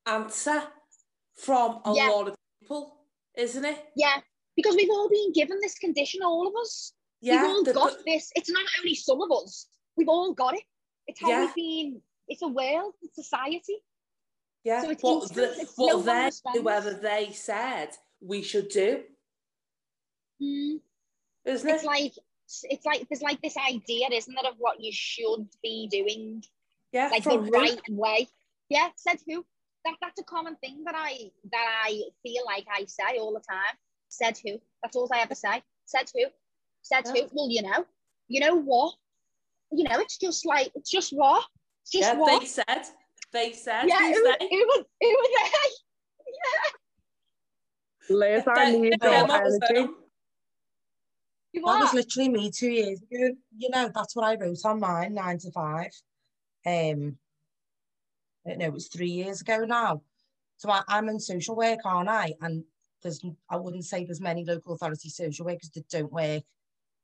[0.07, 0.63] answer
[1.35, 2.09] from a Yeah.
[2.09, 2.97] lot of people,
[3.35, 3.85] isn't it?
[3.97, 4.21] Yeah.
[4.57, 6.93] Because we've all been given this condition, all of us.
[7.21, 7.43] Yeah.
[7.43, 8.31] we've all the- got the- this.
[8.37, 9.67] It's not only some of us.
[9.97, 10.65] We've all got it.
[11.07, 11.47] It's how Yeah.
[11.47, 12.03] we've been.
[12.29, 12.95] It's a world.
[13.03, 13.79] It's society.
[14.65, 18.69] Yeah, So it's what, instant, the, no what one they, whoever they said we should
[18.69, 19.03] do,
[20.43, 20.81] Mm.
[21.45, 21.87] isn't It's it?
[21.87, 22.13] like
[22.65, 26.43] it's like there's like this idea, isn't there, of what you should be doing,
[26.93, 27.51] yeah, like the who?
[27.51, 28.29] right way.
[28.69, 29.45] Yeah, said who?
[29.85, 33.41] That that's a common thing that I that I feel like I say all the
[33.41, 33.77] time.
[34.09, 34.61] Said who?
[34.83, 35.63] That's all I ever say.
[35.85, 36.25] Said who?
[36.83, 37.13] Said Yeah.
[37.23, 37.29] who?
[37.33, 37.85] Well, you know,
[38.29, 38.95] you know what?
[39.73, 41.45] You know, it's just like it's just what?
[41.85, 42.41] It's just Yeah, what?
[42.41, 42.83] they said.
[43.33, 43.85] They said.
[43.87, 44.49] yeah, who's who, they?
[44.51, 45.71] who was who was they?
[48.11, 48.17] Yeah.
[48.17, 49.93] Liz, I Them- need them your was energy.
[51.53, 53.31] You That was literally me two years ago.
[53.57, 55.91] You know, that's what I wrote on mine, nine to five.
[56.67, 57.17] Um,
[58.45, 60.03] I don't know, it was three years ago now.
[60.57, 62.33] So I, I'm in social work, aren't I?
[62.41, 62.65] And
[63.03, 63.21] there's
[63.51, 66.43] I wouldn't say there's many local authority social workers that don't work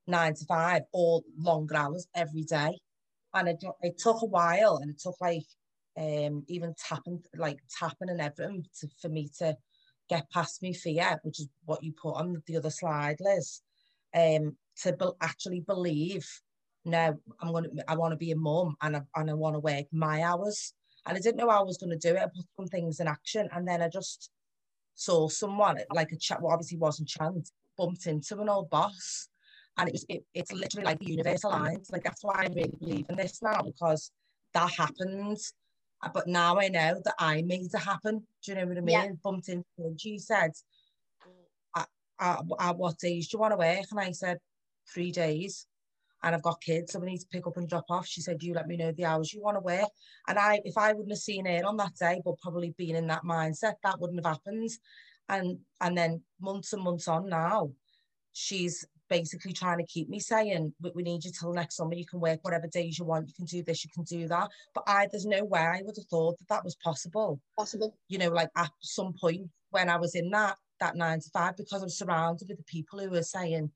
[0.07, 2.79] nine to five or longer hours every day.
[3.35, 5.47] And it, it took a while and it took like
[5.99, 9.57] um even tapping like tapping and everything to, for me to
[10.09, 13.63] get past me fear, which is what you put on the other slide, Liz.
[14.15, 16.27] Um, to be, actually believe,
[16.85, 19.61] no, I'm gonna I want to be a mum and I, and I want to
[19.61, 20.75] work my hours.
[21.07, 22.21] And I didn't know I was going to do it.
[22.23, 24.31] I put some things in action, and then I just
[24.95, 26.43] saw someone like a chat.
[26.43, 29.29] Well, obviously wasn't chance bumped into an old boss,
[29.81, 31.87] and it was it, it's literally like the universe aligned.
[31.91, 34.11] Like that's why I really believe in this now because
[34.55, 35.39] that happened.
[36.03, 38.27] Uh, but now I know that I made it happen.
[38.45, 38.95] Do you know what I mean?
[38.95, 39.09] Yeah.
[39.23, 40.53] Bumped into and she said,
[41.77, 41.89] "At
[42.21, 44.39] at- at what days do you want to work?" And I said,
[44.93, 45.67] three days.
[46.23, 48.07] And I've got kids, so we need to pick up and drop off.
[48.07, 49.89] She said, "You let me know the hours you want to work."
[50.29, 53.07] And I, if I wouldn't have seen her on that day, but probably been in
[53.07, 54.69] that mindset, that wouldn't have happened.
[55.31, 57.71] And and then months and months on now,
[58.33, 61.95] she's basically trying to keep me saying, "We, we need you till next summer.
[61.95, 63.29] You can work whatever days you want.
[63.29, 63.85] You can do this.
[63.85, 66.65] You can do that." But I, there's no way I would have thought that that
[66.65, 67.95] was possible Possible.
[68.09, 71.57] you know, like at some point when I was in that that nine to five,
[71.59, 73.71] because I'm surrounded with the people who are saying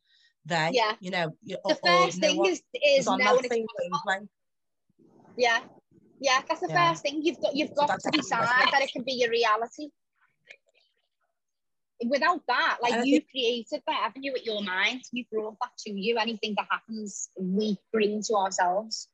[0.47, 0.93] they, Yeah.
[1.01, 3.49] you know, The or- or, first you know thing what, is is on that it's
[3.55, 4.01] same possible.
[4.07, 4.31] wavelength.
[5.37, 5.61] Yeah.
[6.21, 6.91] Yeah, that's the Yeah.
[6.91, 7.21] first thing.
[7.23, 9.91] You've got you've got that's to decide that it can be your reality.
[12.09, 15.03] Without that, like you've created that, haven't you, with your mind?
[15.13, 16.19] You brought that to you.
[16.19, 19.09] Anything that happens, we bring to ourselves.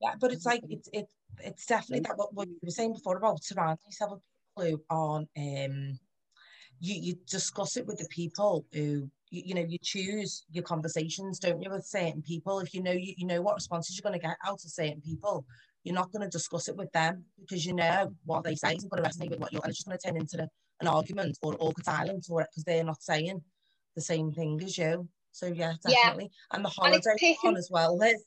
[0.00, 1.06] Yeah, but it's like it's it,
[1.42, 4.20] it's definitely that what, what you were saying before about surrounding yourself with
[4.56, 5.98] people who aren't um
[6.80, 11.38] you you discuss it with the people who you, you know you choose your conversations
[11.38, 14.18] don't you with certain people if you know you, you know what responses you're going
[14.18, 15.44] to get out of certain people
[15.84, 18.90] you're not going to discuss it with them because you know what they say isn't
[18.90, 20.48] going to resonate with what you're and it's just going to turn into
[20.80, 23.42] an argument or awkward silence or because they're not saying
[23.94, 25.94] the same thing as you so yeah Yeah.
[25.94, 28.22] definitely and the And holiday picking- one as well Liz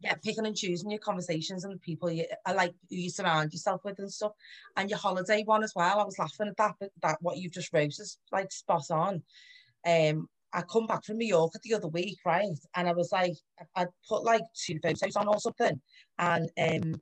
[0.00, 3.52] yeah, picking and choosing your conversations and the people you are like who you surround
[3.52, 4.32] yourself with and stuff.
[4.76, 5.98] And your holiday one as well.
[5.98, 9.22] I was laughing at that, but that what you've just wrote is like spot on.
[9.86, 12.44] Um, I come back from New York the other week, right?
[12.76, 13.32] And I was like,
[13.74, 15.80] I put like two photos on or something,
[16.18, 17.00] and um,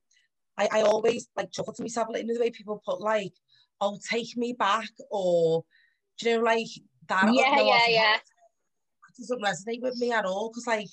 [0.57, 3.33] I, I always like chuckle to myself, like you know, the way people put like,
[3.83, 5.65] "Oh, take me back," or
[6.19, 6.69] do you know, like
[7.09, 7.29] that.
[7.35, 8.17] Yeah, yeah, yeah.
[8.19, 10.89] That doesn't resonate with me at all because like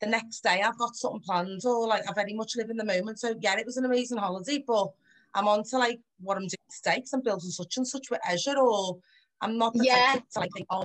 [0.00, 2.84] the next day I've got something planned or like I very much live in the
[2.84, 3.18] moment.
[3.18, 4.88] So yeah, it was an amazing holiday, but
[5.34, 8.20] I'm on to like what I'm doing today because I'm building such and such with
[8.28, 8.98] Azure or
[9.40, 10.14] I'm not Yeah.
[10.32, 10.84] to like think, oh,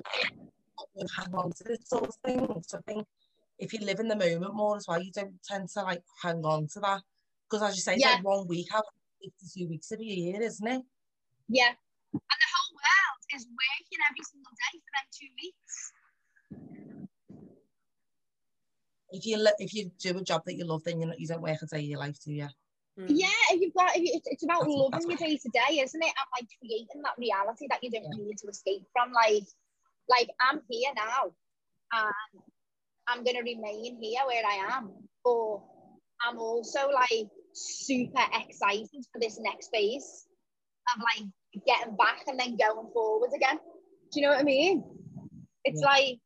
[1.18, 2.64] hang on to this sort of thing.
[2.66, 3.06] So I think
[3.60, 6.44] if you live in the moment more as well, you don't tend to like hang
[6.46, 7.02] on to that.
[7.50, 8.14] Because as you say, Yeah.
[8.16, 8.84] like one week of
[9.22, 10.82] 52 weeks of a year, isn't it?
[11.52, 11.76] Yeah.
[12.14, 15.74] And the whole world is working every single day for them two weeks.
[19.12, 21.42] If you li- if you do a job that you love, then you you don't
[21.42, 22.48] work a day of your life, do you?
[23.00, 23.08] Mm.
[23.10, 25.50] Yeah, if you've got, if you, it's, it's about That's- loving that's your day to
[25.52, 26.14] day, isn't it?
[26.16, 28.24] And like creating that reality that you don't Yeah.
[28.24, 29.12] need to escape from.
[29.12, 29.44] Like,
[30.08, 31.32] like I'm here now,
[31.92, 32.42] and
[33.08, 34.92] I'm gonna remain here where I am,
[35.24, 35.60] but
[36.24, 40.28] I'm also like super excited for this next phase
[40.96, 41.28] of like
[41.66, 43.58] getting back and then going forward again.
[44.12, 44.84] Do you know what I mean?
[45.64, 45.88] It's Yeah.
[45.88, 46.20] like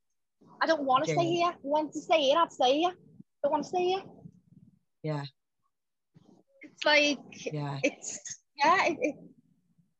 [0.61, 1.47] I don't want to stay here.
[1.47, 2.93] I want to stay here, I'd stay here.
[3.43, 4.03] Don't want to stay here.
[5.03, 5.23] Yeah,
[6.63, 7.19] It's like
[7.53, 7.79] yeah.
[7.83, 8.19] it's
[8.57, 9.15] yeah, it, it,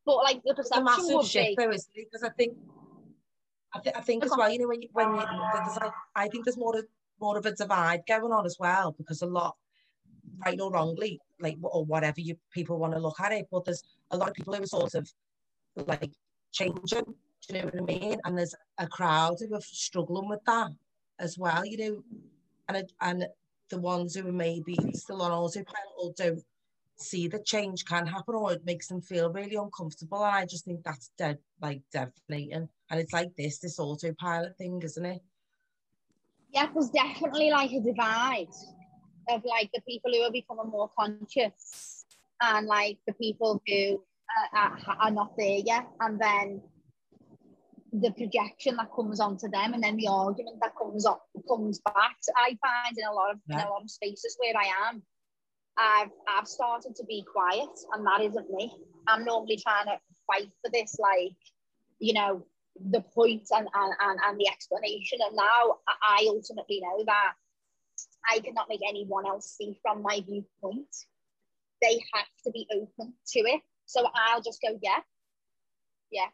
[0.05, 2.07] but like the It's a perception massive shift be though, isn't it?
[2.11, 2.57] Because I think,
[3.73, 5.21] I, th- I think as well, you know, when you, when you,
[5.53, 6.85] there's like, I think there's more of,
[7.19, 9.55] more of a divide going on as well because a lot,
[10.45, 13.83] right or wrongly, like or whatever you people want to look at it, but there's
[14.11, 15.09] a lot of people who are sort of
[15.75, 16.11] like
[16.51, 17.03] changing.
[17.03, 17.15] Do
[17.49, 18.19] you know what I mean?
[18.25, 20.71] And there's a crowd who are struggling with that
[21.19, 22.03] as well, you know,
[22.69, 23.25] and and
[23.69, 26.43] the ones who are maybe still on autopilot don't
[26.97, 30.23] see that change can happen or it makes them feel really uncomfortable.
[30.23, 32.69] And I just think that's dead like devastating.
[32.89, 35.21] And it's like this, this autopilot thing, isn't it?
[36.55, 38.47] yeah, there's definitely like a divide
[39.30, 42.05] of like the people who are becoming more conscious
[42.41, 44.01] and like the people who
[44.55, 46.61] uh, are, are not there yet, and then
[48.01, 52.15] the projection that comes onto them, and then the argument that comes up comes back.
[52.36, 55.03] I find in a lot of in a lot of spaces where I am,
[55.78, 58.71] I've I've started to be quiet, and that isn't me.
[59.07, 59.97] I'm normally trying to
[60.28, 61.38] fight for this, like
[61.99, 62.45] you know,
[62.91, 65.19] the point and and, and, and the explanation.
[65.26, 67.34] And now I ultimately know that
[68.30, 70.93] I cannot make anyone else see from my viewpoint.
[71.82, 73.61] they have to be open to it.
[73.86, 74.99] So I'll just go, yeah,
[76.11, 76.28] yeah,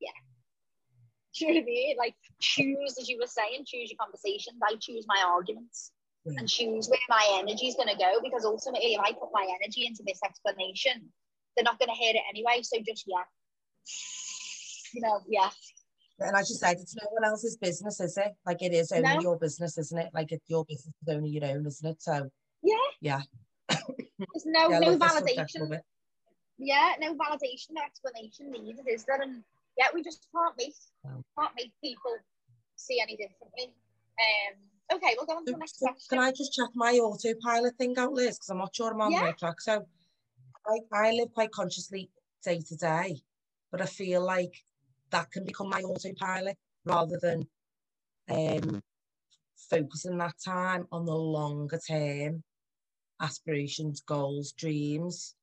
[0.00, 0.10] yeah.
[1.38, 1.96] Do you know what I mean?
[1.98, 4.58] Like choose, as you were saying, choose your conversations.
[4.66, 5.92] I choose my arguments
[6.24, 6.34] Yeah.
[6.38, 9.46] and choose where my energy is going to go because ultimately, if I put my
[9.62, 11.12] energy into this explanation,
[11.56, 12.62] they're not going to hear it anyway.
[12.62, 13.24] So just yeah,
[14.94, 15.50] you know, yeah,
[16.20, 18.32] And as you said, it's no one else's business, is it?
[18.44, 19.20] Like it is only No.
[19.20, 20.10] your business, isn't it?
[20.12, 22.02] Like it, your business is only your own, isn't it?
[22.02, 22.30] So
[22.62, 22.74] yeah.
[23.00, 23.22] Yeah.
[23.68, 25.80] There's no yeah, no love this subject, validation.
[26.58, 29.20] yeah, no validation, no explanation needed, is there?
[29.22, 29.42] And
[29.78, 31.24] yeah, we just can't make No.
[31.38, 32.16] can't make people
[32.76, 33.72] see any differently.
[34.20, 36.06] Um, okay, we'll go on to the next so question.
[36.10, 38.36] Can I just check my autopilot thing out, Liz?
[38.36, 39.60] Because I'm not sure I'm on the right track.
[39.60, 39.86] So
[40.66, 42.10] I, I live quite consciously
[42.44, 43.22] day to day,
[43.72, 44.52] but I feel like
[45.10, 47.46] that can become my autopilot rather than
[48.30, 48.82] um,
[49.68, 52.42] focusing that time on the longer term
[53.20, 55.34] aspirations, goals, dreams.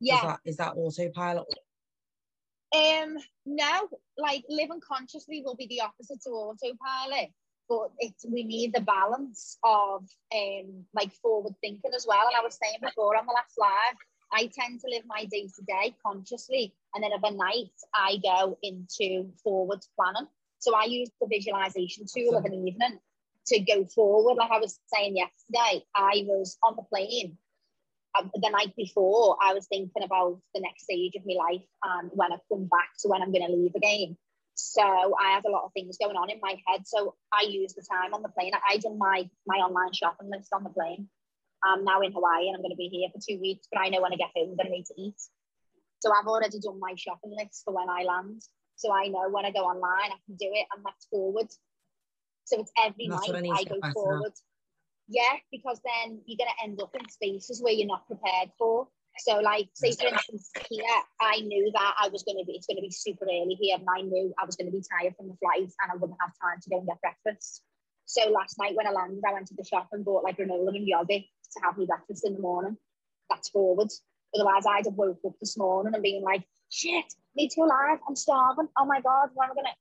[0.00, 0.20] Yeah.
[0.22, 1.46] that, is that autopilot?
[2.74, 3.88] Um, no,
[4.18, 7.30] like living consciously will be the opposite to autopilot,
[7.68, 10.02] but it's we need the balance of
[10.34, 12.26] um like forward thinking as well.
[12.26, 13.96] And I was saying before on the last live,
[14.34, 18.18] I tend to live my day to day consciously, and then of a night I
[18.22, 20.28] go into forward planning.
[20.58, 22.98] So I use the visualization tool of an evening
[23.46, 24.34] to go forward.
[24.34, 27.38] Like I was saying yesterday, I was on the plane
[28.18, 32.10] um, the night before, I was thinking about the next stage of my life and
[32.14, 34.16] when I come back to when I'm going to leave again.
[34.54, 36.86] So I had a lot of things going on in my head.
[36.86, 38.52] So I used the time on the plane.
[38.68, 41.08] I done my my online shopping list on the plane.
[41.64, 43.88] I'm now in Hawaii and I'm going to be here for two weeks, but I
[43.88, 45.20] know when I get home I'm going to need to eat.
[46.00, 48.42] So I've already done my shopping list for when I land.
[48.76, 51.48] So I know when I go online I can do it and that's forward.
[52.44, 54.32] So it's every That's what I night I go forward.
[55.08, 58.88] Yeah, because then you're going to end up in spaces where you're not prepared for.
[59.18, 60.84] So, like, say for instance, here,
[61.20, 63.76] I knew that I was going to be, it's going to be super early here,
[63.78, 66.18] and I knew I was going to be tired from the flight and I wouldn't
[66.20, 67.62] have time to go and get breakfast.
[68.06, 70.74] So, last night when I landed, I went to the shop and bought like granola
[70.74, 71.22] and yogurt
[71.54, 72.76] to have me breakfast in the morning.
[73.30, 73.90] That's forward.
[74.34, 77.04] Otherwise, I'd have woke up this morning and been like, shit,
[77.36, 77.98] need to go live.
[78.08, 78.68] I'm starving.
[78.78, 79.72] Oh my God, what am I going to.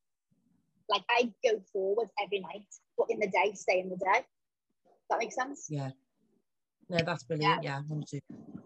[0.89, 2.65] Like, I go forward every night,
[2.97, 4.25] but in the day, stay in the day.
[5.09, 5.67] That makes sense?
[5.69, 5.91] Yeah.
[6.89, 7.63] No, that's brilliant.
[7.63, 7.81] Yeah.
[7.87, 8.03] Gonna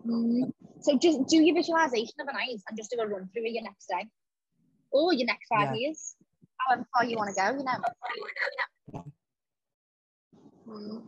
[0.05, 0.51] Mm.
[0.79, 3.63] So just do your visualization of a night and just do a run through your
[3.63, 4.07] next day
[4.91, 5.75] or your next five Yeah.
[5.75, 6.15] years,
[6.59, 9.03] however far you want to go, you know.
[10.67, 11.07] Mm.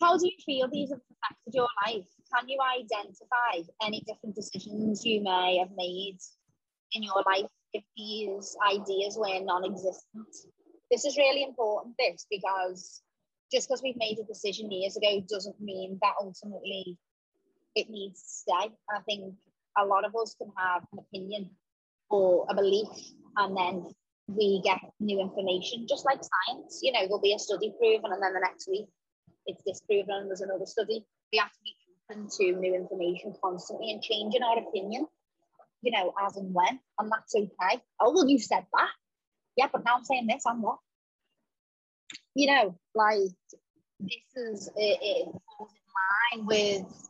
[0.00, 2.04] How do you feel these have affected your life?
[2.34, 6.18] Can you identify any different decisions you may have made
[6.92, 10.28] in your life if these ideas were non-existent?
[10.90, 13.02] This is really important, this, because
[13.50, 16.98] just because we've made a decision years ago doesn't mean that ultimately
[17.74, 18.74] it needs to stay.
[18.94, 19.34] I think
[19.78, 21.50] a lot of us can have an opinion
[22.10, 22.88] or a belief,
[23.36, 23.94] and then
[24.28, 26.80] we get new information, just like science.
[26.82, 28.86] You know, there'll be a study proven, and then the next week
[29.46, 31.04] it's disproven, and there's another study.
[31.32, 31.74] We have to be
[32.10, 35.06] open to new information constantly and changing our opinion,
[35.82, 37.82] you know, as and when, and that's okay.
[38.00, 38.90] Oh, well, you said that.
[39.56, 40.78] Yeah, but now I'm saying this, I'm what?
[42.36, 43.32] you know, like
[43.98, 47.08] this is it, it in line with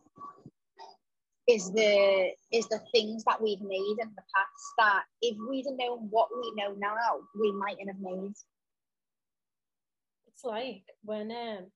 [1.48, 5.76] is the is the things that we've made in the past that if we'd have
[5.76, 6.94] known what we know now,
[7.38, 8.32] we mightn't have made.
[10.28, 11.66] It's like when um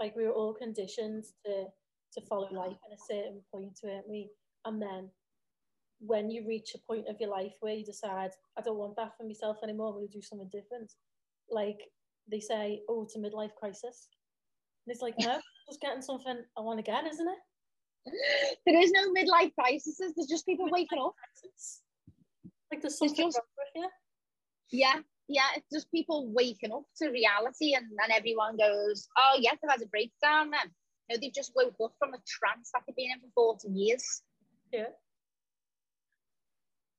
[0.00, 1.64] like we were all conditioned to
[2.14, 4.30] to follow life at a certain point, weren't we?
[4.64, 5.10] And then
[6.00, 9.16] when you reach a point of your life where you decide, I don't want that
[9.16, 10.92] for myself anymore, I'm gonna do something different.
[11.50, 11.78] Like
[12.30, 14.08] they say, oh, it's a midlife crisis.
[14.86, 17.38] And it's like, no, just getting something I want again, isn't it?
[18.66, 19.96] There is no midlife crises.
[19.98, 21.14] There's just people waking up.
[21.16, 21.82] Crisis.
[22.70, 23.88] Like there's something just- wrong with you.
[24.70, 25.46] Yeah, yeah.
[25.56, 29.82] It's just people waking up to reality, and then everyone goes, "Oh, yes, I've had
[29.82, 30.70] a breakdown." Then
[31.10, 34.22] no, they've just woke up from a trance that they've been in for forty years.
[34.72, 34.88] Yeah.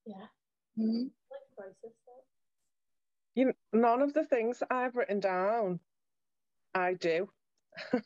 [0.06, 0.28] Yeah.
[0.78, 1.12] Mhm.
[1.32, 1.98] Life crisis.
[3.36, 5.80] You none of the things I've written down,
[6.74, 7.30] I do.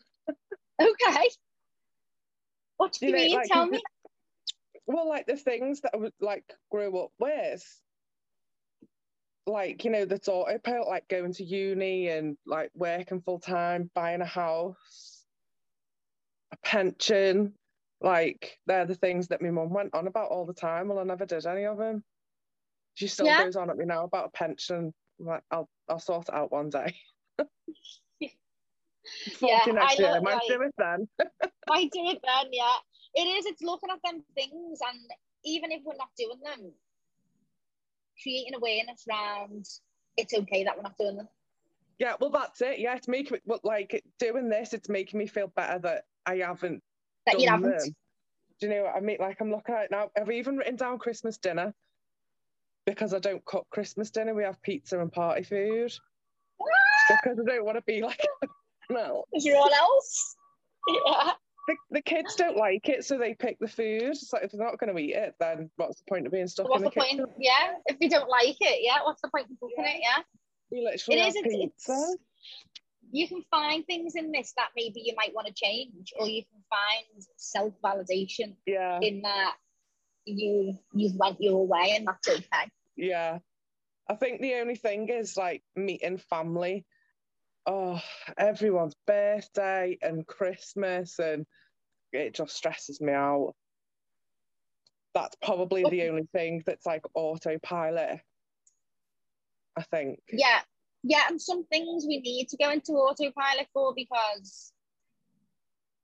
[0.81, 1.29] Okay.
[2.77, 3.35] What do you, You know, mean?
[3.35, 3.81] like, Tell me.
[4.87, 7.63] Well, like the things that I would like grew up with,
[9.45, 14.21] like you know, the autopilot, like going to uni and like working full time, buying
[14.21, 15.25] a house,
[16.51, 17.53] a pension,
[18.01, 20.87] like they're the things that my mum went on about all the time.
[20.87, 22.03] Well, I never did any of them.
[22.95, 23.43] She still Yeah.
[23.43, 24.93] goes on at me now about a pension.
[25.19, 26.95] I'm like, I'll I'll sort it out one day.
[28.19, 28.35] 40
[29.41, 30.13] Yeah, next I year.
[30.13, 31.07] look Might like- do it then.
[31.69, 32.75] Might do it then, yeah.
[33.15, 34.99] It is, it's looking at them things, and
[35.43, 36.71] even if we're not doing them,
[38.21, 39.65] creating awareness around
[40.17, 41.27] it's okay that we're not doing them.
[41.97, 42.79] Yeah, well, that's it.
[42.79, 46.37] Yeah, it's making me, well, like doing this, it's making me feel better that I
[46.37, 46.81] haven't
[47.25, 47.77] That you haven't.
[47.77, 47.95] them.
[48.59, 49.17] Do you know what I mean?
[49.19, 50.09] Like, I'm looking at it now.
[50.17, 51.73] I've even written down Christmas dinner
[52.85, 54.33] because I don't cook Christmas dinner.
[54.33, 55.93] We have pizza and party food
[57.09, 58.21] because I don't want to be like,
[58.89, 59.23] no.
[59.33, 60.35] Is everyone else?
[61.05, 61.31] Yeah.
[61.69, 64.01] The, the kids don't like it, so they pick the food.
[64.01, 66.47] It's like if they're not going to eat it, then what's the point of being
[66.47, 67.17] stuck What's in the the, kitchen?
[67.19, 67.29] point?
[67.37, 67.73] Yeah.
[67.85, 69.03] If you don't like it, yeah.
[69.03, 70.01] What's the point in cooking it?
[70.01, 70.23] Yeah.
[70.71, 71.35] We literally It is.
[71.35, 71.93] It's, pizza.
[71.93, 72.17] it's,
[73.11, 76.41] you can find things in this that maybe you might want to change, or you
[76.43, 79.53] can find self validation Yeah, in that
[80.25, 82.69] you you've went your way and that's okay.
[82.95, 83.39] yeah.
[84.07, 86.85] I think the only thing is like meeting family.
[87.67, 88.01] Oh,
[88.37, 91.45] everyone's birthday and Christmas, and
[92.11, 93.53] it just stresses me out.
[95.13, 98.21] That's probably the only thing that's like autopilot.
[99.77, 100.19] I think.
[100.31, 100.59] Yeah,
[101.03, 104.73] yeah, and some things we need to go into autopilot for because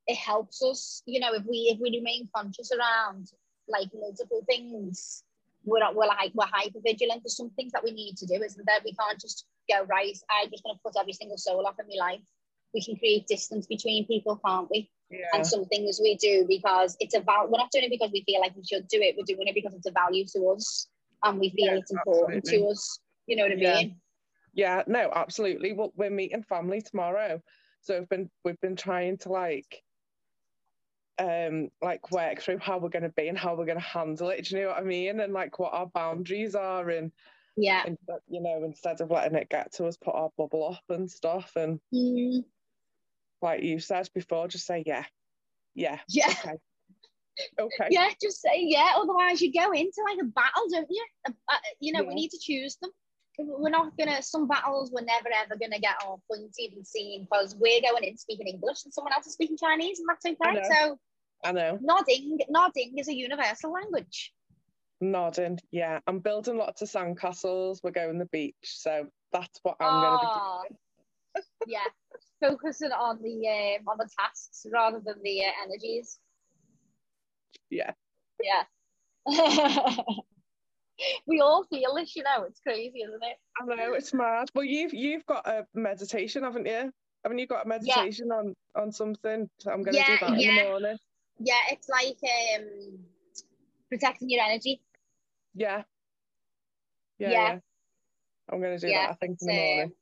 [0.07, 1.01] it helps us.
[1.05, 3.31] You know, if we if we remain conscious around
[3.67, 5.23] like multiple things,
[5.63, 7.23] we're not, we're like we're hyper vigilant.
[7.23, 8.79] There's some things that we need to do, isn't there?
[8.83, 10.17] We can't just go right.
[10.29, 12.21] I'm just going to put every single soul off in my life.
[12.73, 14.89] We can create distance between people, can't we?
[15.09, 15.25] Yeah.
[15.33, 17.51] And some things we do because it's about.
[17.51, 19.15] We're not doing it because we feel like we should do it.
[19.17, 20.87] We're doing it because it's a value to us,
[21.23, 22.67] and we feel Yeah, it's important absolutely.
[22.67, 22.99] to us.
[23.27, 23.77] You know what I Yeah.
[23.77, 24.01] mean?
[24.53, 25.73] Yeah, no, absolutely.
[25.73, 27.41] Well, we're meeting family tomorrow,
[27.81, 29.83] so we've been we've been trying to like,
[31.19, 34.29] um, like work through how we're going to be and how we're going to handle
[34.29, 34.45] it.
[34.45, 35.19] Do you know what I mean?
[35.19, 37.11] And like what our boundaries are, and
[37.57, 37.83] Yeah.
[37.85, 37.97] and
[38.27, 41.51] you know, instead of letting it get to us, put our bubble up and stuff.
[41.55, 42.43] And Mm,
[43.41, 45.05] like you said before, just say yeah,
[45.73, 46.29] yeah, yeah.
[46.29, 46.55] okay,
[47.59, 48.93] okay, Yeah, just say yeah.
[48.97, 51.05] Otherwise, you go into like a battle, don't you?
[51.79, 52.91] You know, we need to choose them.
[53.37, 54.21] We're not gonna.
[54.21, 58.17] Some battles we're never ever gonna get our point even seen because we're going in
[58.17, 60.53] speaking English and someone else is speaking Chinese, and that's okay.
[60.53, 60.69] know.
[60.69, 60.99] So
[61.43, 61.77] I know.
[61.81, 64.33] nodding, nodding is a universal language.
[65.01, 65.99] Nodding, yeah.
[66.07, 67.79] I'm building lots of sandcastles.
[67.83, 70.79] We're going to the beach, so that's what I'm going to be doing.
[71.37, 71.79] Ah, yeah,
[72.41, 73.47] focusing on the
[73.79, 76.19] um, on the tasks rather than the uh, energies.
[77.69, 77.91] Yeah.
[78.41, 78.63] Yeah.
[81.27, 82.43] we all feel this, you know.
[82.43, 83.37] It's crazy, isn't it?
[83.61, 84.49] I know it's mad.
[84.53, 86.91] Well, you've you've got a meditation, haven't you?
[87.23, 89.49] Haven't you got a meditation on on something?
[89.59, 90.63] So I'm going to Yeah, do that in yeah.
[90.63, 90.97] the morning.
[91.39, 92.17] Yeah, it's like
[92.55, 92.99] um
[93.89, 94.81] protecting your energy.
[95.53, 95.83] Yeah.
[97.17, 97.29] Yeah.
[97.31, 97.53] Yeah.
[97.53, 97.59] yeah.
[98.49, 99.11] I'm going to do Yeah, that.
[99.11, 99.85] I think in the morning.
[99.85, 99.93] um,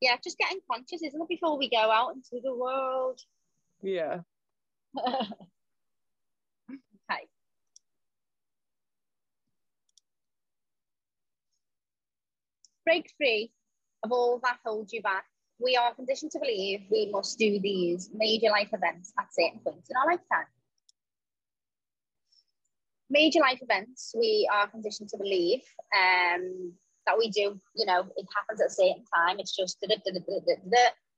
[0.00, 3.20] yeah, just getting conscious, isn't it, before we go out into the world.
[3.82, 4.20] Yeah.
[4.98, 5.28] okay.
[12.84, 13.52] Break free
[14.02, 15.24] of all that holds you back.
[15.58, 19.90] We are conditioned to believe we must do these major life events at certain points
[19.90, 20.46] in our lifetime.
[23.10, 25.60] Major life events, we are conditioned to believe
[25.94, 26.72] um,
[27.10, 29.38] that we do, you know, it happens at a certain time.
[29.40, 30.20] It's just, da, da, da.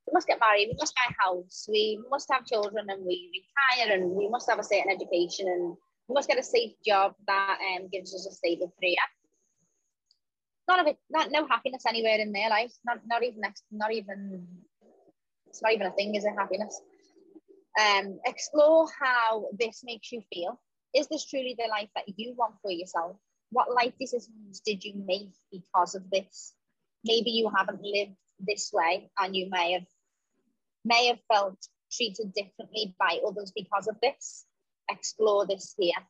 [0.07, 3.31] we must get married, we must buy a house, we must have children and we
[3.37, 5.77] retire and we must have a certain education and
[6.09, 8.97] we must get a safe job that um, gives us a stable career.
[10.69, 12.73] None of it, not no happiness anywhere in their life.
[12.87, 14.47] Not not even next, not even
[15.49, 16.81] it's not even a thing, is it happiness?
[17.79, 20.59] Um, explore how this makes you feel.
[20.95, 23.17] Is this truly the life that you want for yourself?
[23.53, 26.55] What life decisions did you make because of this?
[27.05, 29.87] Maybe you haven't lived this way and you may have
[30.85, 31.59] may have felt
[31.93, 34.45] treated differently by others because of this.
[34.91, 36.01] Explore this here.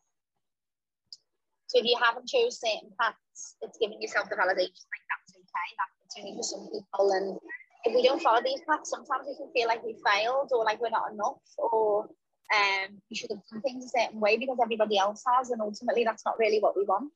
[1.66, 5.68] So if you haven't chose certain paths, it's giving yourself the validation like that's okay,
[5.78, 7.10] that's only for some people.
[7.12, 7.38] And
[7.84, 10.80] if we don't follow these paths, sometimes we can feel like we failed or like
[10.80, 12.08] we're not enough or
[12.52, 16.04] um we should have done things a certain way because everybody else has, and ultimately
[16.04, 17.12] that's not really what we want.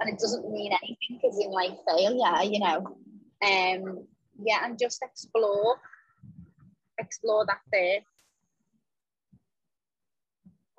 [0.00, 2.96] And it doesn't mean anything because in like failure, you know.
[3.42, 4.06] Um
[4.44, 5.76] yeah, and just explore
[6.98, 8.00] explore that there.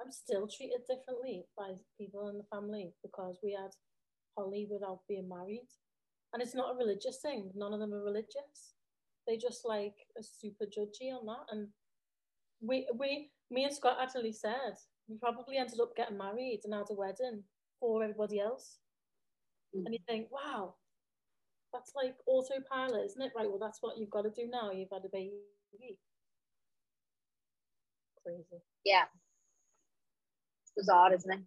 [0.04, 3.72] I'm still treated differently by people in the family because we had
[4.38, 5.68] Holly without being married.
[6.34, 7.52] And it's not a religious thing.
[7.56, 8.76] None of them are religious.
[9.28, 11.46] They just like are super judgy on that.
[11.52, 11.68] And
[12.62, 14.76] we we me and Scott actually said
[15.08, 17.44] we probably ended up getting married and had a wedding
[17.80, 18.80] for everybody else.
[19.74, 20.76] And you think, wow,
[21.74, 23.32] that's like autopilot, isn't it?
[23.36, 24.72] Right, well that's what you've got to do now.
[24.72, 25.32] You've had a baby,
[28.24, 28.64] Crazy.
[28.86, 29.04] Yeah.
[30.64, 31.40] It's bizarre, isn't it?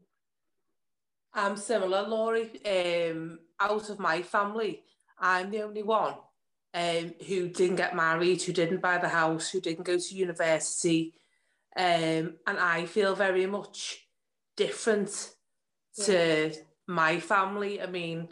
[1.32, 2.50] I'm similar, Laurie.
[2.64, 4.82] Um, out of my family,
[5.18, 6.14] I'm the only one
[6.74, 11.14] um, who didn't get married, who didn't buy the house, who didn't go to university.
[11.76, 14.06] Um, and I feel very much
[14.56, 15.34] different
[16.04, 16.54] to
[16.86, 17.80] my family.
[17.80, 18.28] I mean,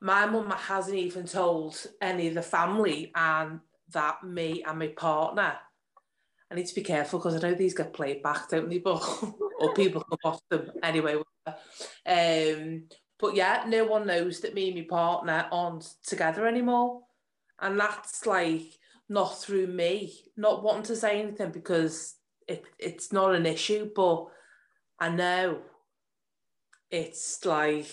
[0.00, 3.60] my mum hasn't even told any of the family and
[3.92, 5.56] that me and my partner.
[6.50, 8.78] I need to be careful because I know these get played back, don't they?
[8.78, 9.02] But
[9.60, 11.16] or people come off them anyway.
[12.06, 12.84] Um,
[13.18, 17.02] but yeah, no one knows that me and my partner aren't together anymore,
[17.60, 22.16] and that's like not through me not wanting to say anything because
[22.48, 24.26] it it's not an issue, but
[24.98, 25.60] I know
[26.94, 27.90] it's like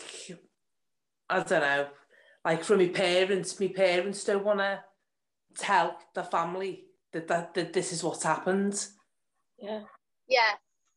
[1.29, 1.87] I don't know,
[2.45, 4.83] like from my parents, my parents don't want to
[5.57, 8.87] tell the family that, that that this is what's happened.
[9.57, 9.81] Yeah.
[10.27, 10.53] Yeah.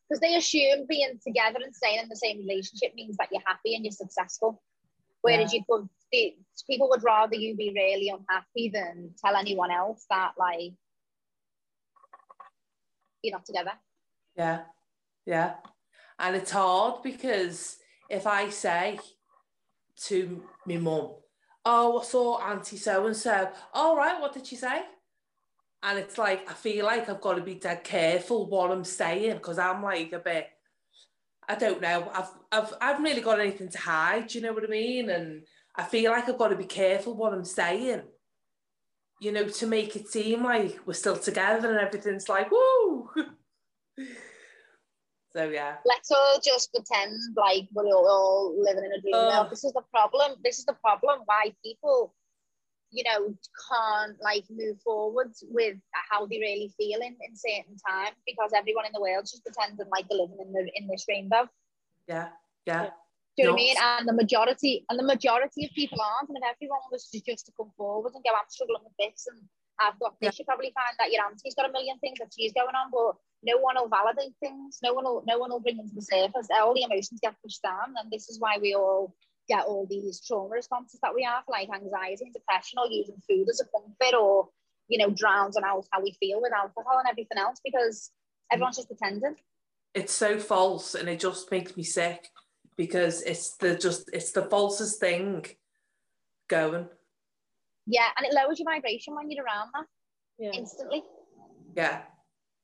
[0.09, 3.75] Because they assume being together and staying in the same relationship means that you're happy
[3.75, 4.63] and you're successful.
[5.23, 6.35] Whereas you could, the,
[6.69, 10.75] people would rather you be really unhappy than tell anyone else that, like,
[13.23, 13.73] you're not together.
[14.37, 14.61] Yeah,
[15.25, 15.55] yeah.
[16.19, 17.79] And it's hard because
[18.09, 18.99] if I say
[20.05, 21.15] to my mum,
[21.65, 24.83] oh, I saw Auntie so and so, all right, what did she say?
[25.83, 29.35] And it's like, I feel like I've got to be dead careful what I'm saying
[29.35, 30.49] because I'm like a bit,
[31.47, 34.55] I don't know, I've, I've, I haven't really got anything to hide, do you know
[34.55, 35.11] what I mean?
[35.11, 35.43] And
[35.77, 38.03] I feel like I've got to be careful what I'm saying,
[39.21, 43.11] you know, to make it seem like we're still together and everything's like, woo!
[45.35, 45.76] so yeah.
[45.85, 49.47] Let's all just pretend like we're all, living in a dream now.
[49.47, 49.51] Oh.
[49.51, 50.37] This is the problem.
[50.45, 52.14] This is the problem why people,
[52.91, 53.35] you know,
[53.68, 55.76] can't like move forward with
[56.11, 59.87] how they really feel in, in certain times because everyone in the world just pretending
[59.91, 61.49] like they're living in the in this rainbow.
[62.07, 62.28] Yeah,
[62.66, 62.91] yeah.
[63.37, 63.76] Do you know what I mean?
[63.82, 66.28] And the majority and the majority of people aren't.
[66.28, 69.26] And if everyone was to just to come forward and go, I'm struggling with this
[69.26, 69.43] and
[69.81, 72.53] I've got this, you probably find that your auntie's got a million things that she's
[72.53, 74.79] going on, but no one will validate things.
[74.83, 76.49] No one will no one will bring them to the surface.
[76.53, 79.14] All the emotions get pushed down, and this is why we all
[79.49, 83.49] get all these trauma responses that we have, like anxiety and depression, or using food
[83.51, 84.49] as a comfort, or
[84.89, 88.11] you know, drowns on out how we feel with alcohol and everything else because
[88.51, 89.37] everyone's just pretending.
[89.95, 92.29] It's so false and it just makes me sick
[92.77, 95.47] because it's the just it's the falsest thing
[96.49, 96.89] going.
[97.87, 99.87] Yeah, and it lowers your vibration when you're around that
[100.39, 100.53] Yeah.
[100.53, 101.03] instantly.
[101.76, 102.03] Yeah.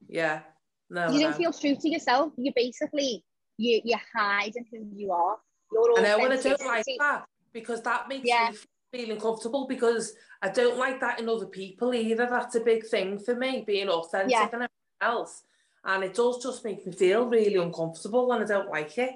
[0.09, 0.43] Yeah.
[0.89, 1.11] No.
[1.11, 1.37] you don't no.
[1.37, 2.33] feel true to yourself.
[2.37, 3.25] You basically
[3.59, 5.39] you you're hiding who you are.
[5.73, 8.51] Your I know, and I don't like that because that makes Yeah.
[8.51, 8.59] me
[8.93, 12.27] feel uncomfortable because I don't like that in other people either.
[12.27, 14.45] That's a big thing for me, being authentic Yeah.
[14.45, 15.45] and everything else.
[15.85, 19.15] And it does just make me feel really uncomfortable and I don't like it.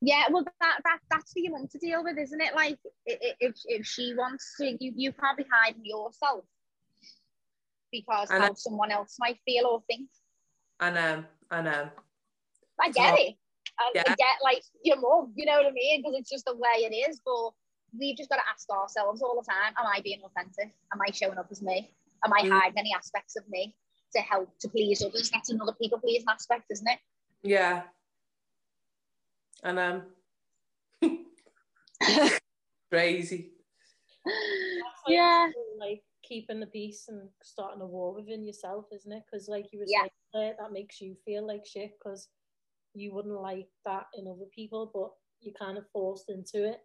[0.00, 2.54] Yeah, well, that, that that's for your mum to deal with, isn't it?
[2.54, 6.44] Like, if if she wants to, you you can't be hiding yourself
[7.90, 10.08] because how someone else might feel or think.
[10.80, 11.88] I know, I know.
[12.80, 13.36] I get it.
[13.78, 16.02] I, I get like your mum, you know what I mean?
[16.02, 17.20] Because it's just the way it is.
[17.24, 17.52] But
[17.98, 20.74] we've just got to ask ourselves all the time: Am I being authentic?
[20.92, 21.90] Am I showing up as me?
[22.24, 22.50] Am I Mm.
[22.50, 23.74] hiding any aspects of me
[24.14, 25.30] to help to please others?
[25.30, 26.98] That's another people pleasing aspect, isn't it?
[27.42, 27.82] Yeah.
[29.62, 30.02] And um
[32.90, 33.52] crazy.
[34.24, 34.34] Like,
[35.08, 35.50] Yeah.
[35.78, 39.22] Like keeping the peace and starting a war within yourself, isn't it?
[39.30, 40.06] Because like you were Yeah.
[40.34, 42.28] saying, that makes you feel like shit because
[42.94, 46.80] you wouldn't like that in other people, but you're kind of forced into it.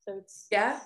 [0.00, 0.80] So it's Yeah.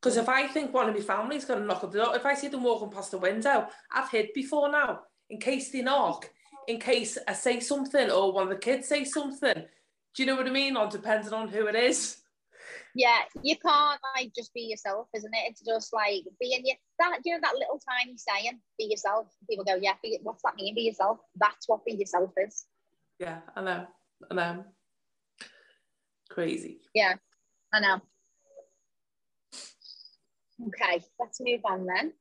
[0.00, 2.24] Because if I think one of my family's going to knock at the door, if
[2.26, 6.30] I see them walking past the window, I've hid before now in case they knock,
[6.68, 9.64] in case I say something or one of the kids say something.
[10.16, 10.76] Do you know what I mean?
[10.76, 12.16] Or depending on who it is.
[12.94, 15.50] Yeah, you can't like just be yourself, isn't it?
[15.50, 16.74] It's just like being you.
[16.98, 20.56] That you know that little tiny saying, "Be yourself." People go, "Yeah, be, what's that
[20.56, 20.74] mean?
[20.74, 22.64] Be yourself." That's what be yourself is.
[23.18, 23.86] Yeah, I know.
[24.30, 24.64] I know.
[26.30, 26.80] Crazy.
[26.94, 27.16] Yeah,
[27.74, 28.00] I know.
[30.68, 32.14] Okay, let's move on then.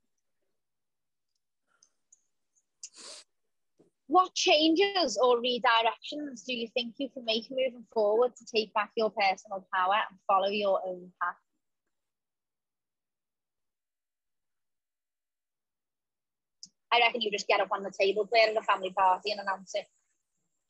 [4.07, 8.91] What changes or redirections do you think you can make moving forward to take back
[8.95, 11.35] your personal power and follow your own path?
[16.93, 19.41] I reckon you just get up on the table, play at a family party, and
[19.41, 19.85] announce it.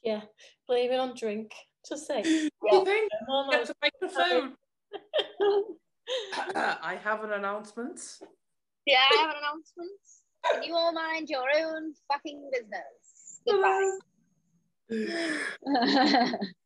[0.02, 0.22] yeah,
[0.68, 1.52] blame it on drink.
[1.88, 3.12] Just say, What think?
[3.28, 4.54] no, no, Get the microphone.
[6.46, 8.00] I have an announcement.
[8.86, 10.00] Yeah, I have an announcement.
[10.52, 13.05] Can you all mind your own fucking business?
[13.48, 14.00] Goodbye.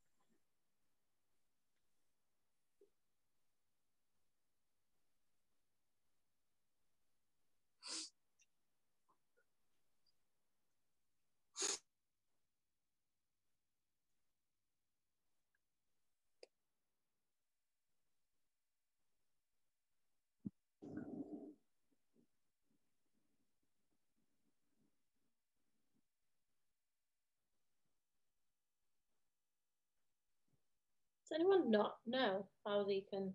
[31.29, 33.33] Does anyone not know how they can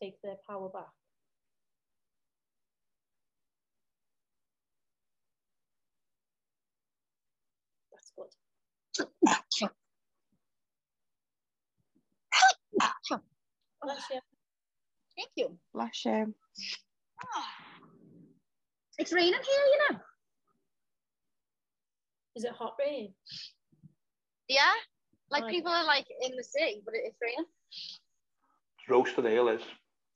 [0.00, 0.92] take their power back?
[7.92, 8.28] That's good.
[13.82, 14.20] Bless you.
[15.16, 15.58] Thank you.
[15.74, 16.34] Bless you.
[17.34, 17.48] Ah.
[18.98, 20.00] It's raining here, you know.
[22.36, 23.12] Is it hot rain?
[24.48, 24.72] Yeah.
[25.32, 27.46] Like people are like in the city, but it's raining.
[27.70, 29.62] It's roasted ale is.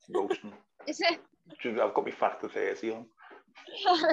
[0.09, 0.53] Roasting.
[0.87, 1.19] Is it?
[1.81, 3.05] I've got my factor 30 on.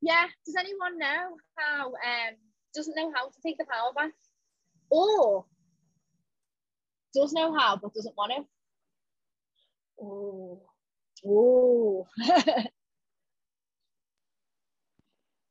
[0.00, 0.26] yeah.
[0.46, 2.36] Does anyone know how um
[2.74, 4.12] doesn't know how to take the power back?
[4.90, 5.44] Or
[7.14, 8.44] does know how but doesn't want to?
[10.00, 10.62] Oh,
[11.26, 12.06] Oh.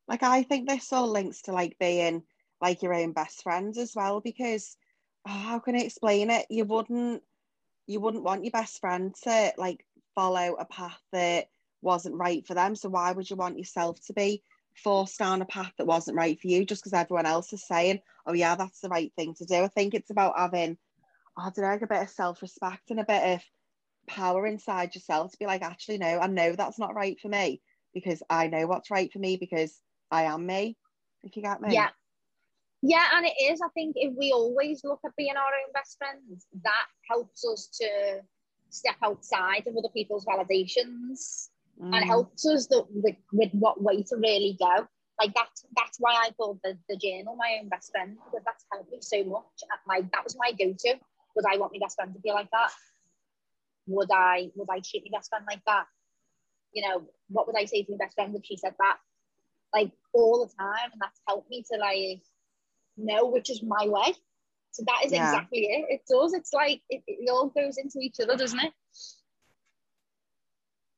[0.08, 2.24] Like I think this all links to like being
[2.62, 4.78] like your own best friends as well because
[5.28, 6.46] oh, how can I explain it?
[6.50, 7.24] You wouldn't
[7.88, 9.86] you wouldn't want your best friend to like
[10.16, 11.48] follow a path that
[11.82, 12.76] wasn't right for them.
[12.76, 14.42] So why would you want yourself to be
[14.76, 18.00] forced down a path that wasn't right for you just because everyone else is saying,
[18.26, 19.56] oh yeah, that's the right thing to do.
[19.56, 20.78] I think it's about having,
[21.38, 23.44] I don't know, like a bit of self-respect and a bit of
[24.08, 27.62] power inside yourself to be like, actually, no, I know that's not right for me
[27.94, 29.80] because I know what's right for me because
[30.14, 30.78] I am me.
[31.24, 31.74] If you get me.
[31.74, 31.90] Yeah.
[32.82, 33.62] Yeah, and it is.
[33.62, 37.70] I think if we always look at being our own best friends, that helps us
[37.82, 38.22] to
[38.70, 41.50] step outside of other people's validations
[41.82, 41.96] Mm.
[41.96, 44.88] and helps us that with, with what way to really go.
[45.20, 48.64] Like that's that's why I called the, the journal my own best friend because that's
[48.72, 49.58] helped me so much.
[49.88, 51.00] Like that was my go-to.
[51.36, 52.70] Would I want my best friend to be like that?
[53.88, 55.86] Would I would I treat my best friend like that?
[56.74, 58.98] You know, what would I say to my best friend if she said that?
[59.74, 62.22] Like all the time, and that's helped me to like
[62.98, 64.14] know which is my way.
[64.72, 65.26] So that is Yeah.
[65.26, 65.86] exactly it.
[65.90, 66.34] It does.
[66.34, 68.74] It's like it, it all goes into each other, doesn't it?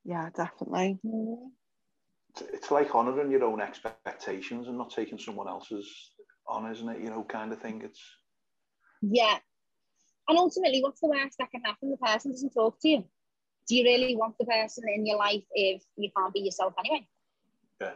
[0.03, 0.99] Yeah, definitely.
[2.29, 6.11] It's, it's like honouring your own expectations and not taking someone else's
[6.47, 7.01] on, isn't it?
[7.01, 7.81] You know, kind of thing.
[7.83, 8.01] It's
[9.01, 9.37] Yeah.
[10.27, 11.91] And ultimately, what's the worst that can happen?
[11.91, 13.03] The person doesn't talk to you.
[13.67, 17.07] Do you really want the person in your life if you can't be yourself anyway?
[17.81, 17.93] yeah.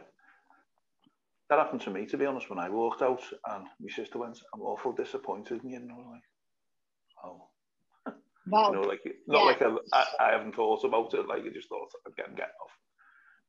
[1.50, 4.38] That happened to me, to be honest, when I walked out, and my sister went,
[4.54, 6.22] "I'm awful disappointed in you," and I was like,
[7.24, 7.48] "Oh."
[8.46, 9.44] Well, you know, like not yeah.
[9.44, 11.26] like I, I, I haven't thought about it.
[11.28, 12.70] Like I just thought I'm getting, get off.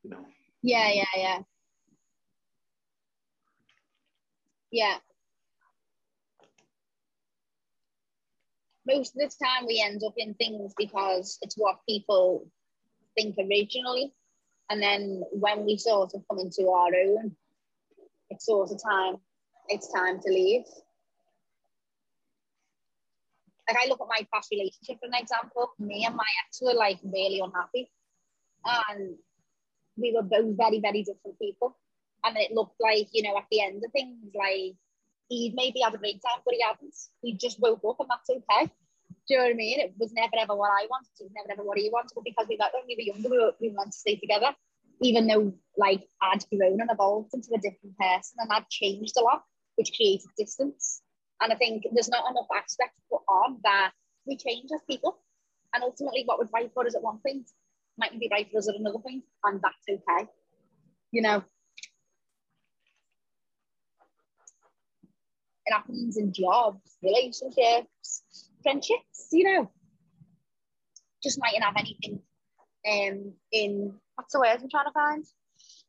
[0.04, 0.26] You know,
[0.64, 1.40] yeah, yeah, yeah.
[4.72, 4.98] Yeah.
[8.88, 12.48] Most of the time, we end up in things because it's what people
[13.16, 14.14] think originally.
[14.70, 17.36] And then when we sort of come into our own,
[18.32, 19.18] it's also time,
[19.68, 20.64] it's time to leave.
[23.68, 25.72] Like I look at my past relationship for an example.
[25.80, 27.92] Me and my ex were like really unhappy.
[28.66, 29.16] And
[29.98, 31.78] we were both very, very different people.
[32.24, 34.76] And it looked like, you know, at the end of things, like
[35.30, 36.96] he'd maybe had a breakdown, but he hadn't.
[37.24, 38.72] We just woke up and that's okay.
[39.28, 39.80] Do you know what I mean?
[39.80, 41.12] It was never ever what I wanted.
[41.20, 42.12] It was never ever what he wanted.
[42.16, 44.56] But because we got when we were younger, we were, we wanted to stay together.
[45.02, 49.22] Even though like I'd grown and evolved into a different person and I'd changed a
[49.22, 49.44] lot,
[49.76, 51.02] which created distance.
[51.42, 53.92] And I think there's not enough aspects put on that
[54.28, 55.18] we change as people.
[55.74, 57.48] And ultimately what was right for us at one point
[57.98, 60.28] mightn't be right for us at another point, and that's okay.
[61.12, 61.44] You know,
[65.66, 68.24] it happens in jobs, relationships,
[68.64, 69.72] friendships, you know.
[71.24, 72.22] Just mightn't have anything
[72.92, 75.26] um in what's the word I'm trying to find?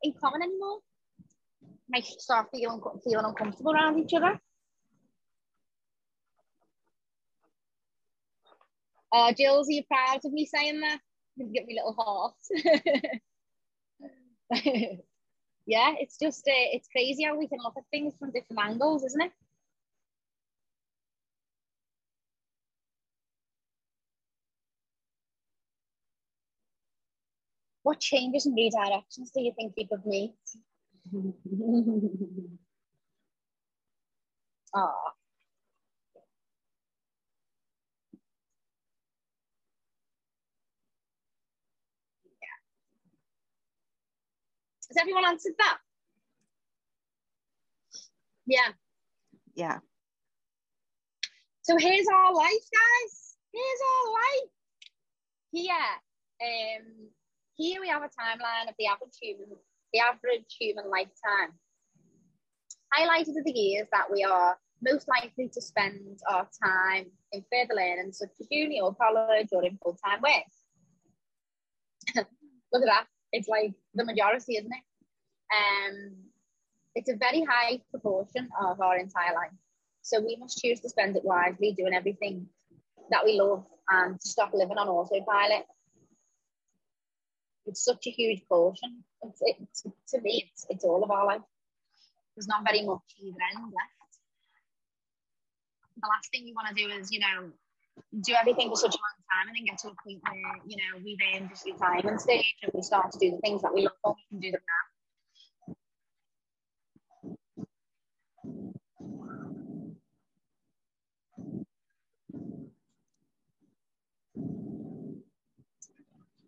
[0.02, 0.78] In common anymore.
[1.90, 4.40] Might start feeling feeling uncomfortable around each other.
[9.12, 11.00] Oh, Jules, are you proud of me saying that?
[11.36, 12.32] You get me a little heart.
[15.66, 19.04] yeah, it's just uh, it's crazy how we can look at things from different angles,
[19.04, 19.32] isn't it?
[27.82, 30.34] What changes and redirections do you think you could make?
[34.74, 34.88] Ah.
[34.88, 35.10] Oh,
[44.88, 45.78] Has everyone answered that?
[48.46, 48.72] Yeah.
[49.54, 49.78] Yeah.
[51.62, 53.36] So here's our life, guys.
[53.52, 54.50] Here's our life.
[55.52, 55.74] Here,
[56.42, 57.08] um,
[57.62, 59.46] here we have a timeline of the average human,
[59.92, 61.54] the average human lifetime.
[62.92, 67.74] Highlighted are the years that we are most likely to spend our time in further
[67.74, 70.50] learning, such as uni or college or in full-time work.
[72.72, 73.06] Look at that.
[73.32, 74.84] It's like the majority, isn't it?
[75.54, 76.14] Um,
[76.96, 79.54] it's a very high proportion of our entire life.
[80.02, 82.48] So we must choose to spend it wisely, doing everything
[83.10, 85.64] that we love and to stop living on autopilot.
[87.66, 89.04] It's such a huge portion.
[89.22, 91.42] It's, it's, to me, it's, it's all of our life.
[92.36, 94.12] There's not very much either end left.
[96.00, 97.52] The last thing you want to do is, you know,
[98.22, 100.76] do everything for such a long time and then get to a point where, you
[100.76, 103.82] know, we've earned this retirement stage and we start to do the things that we
[103.82, 104.91] love we can do them now.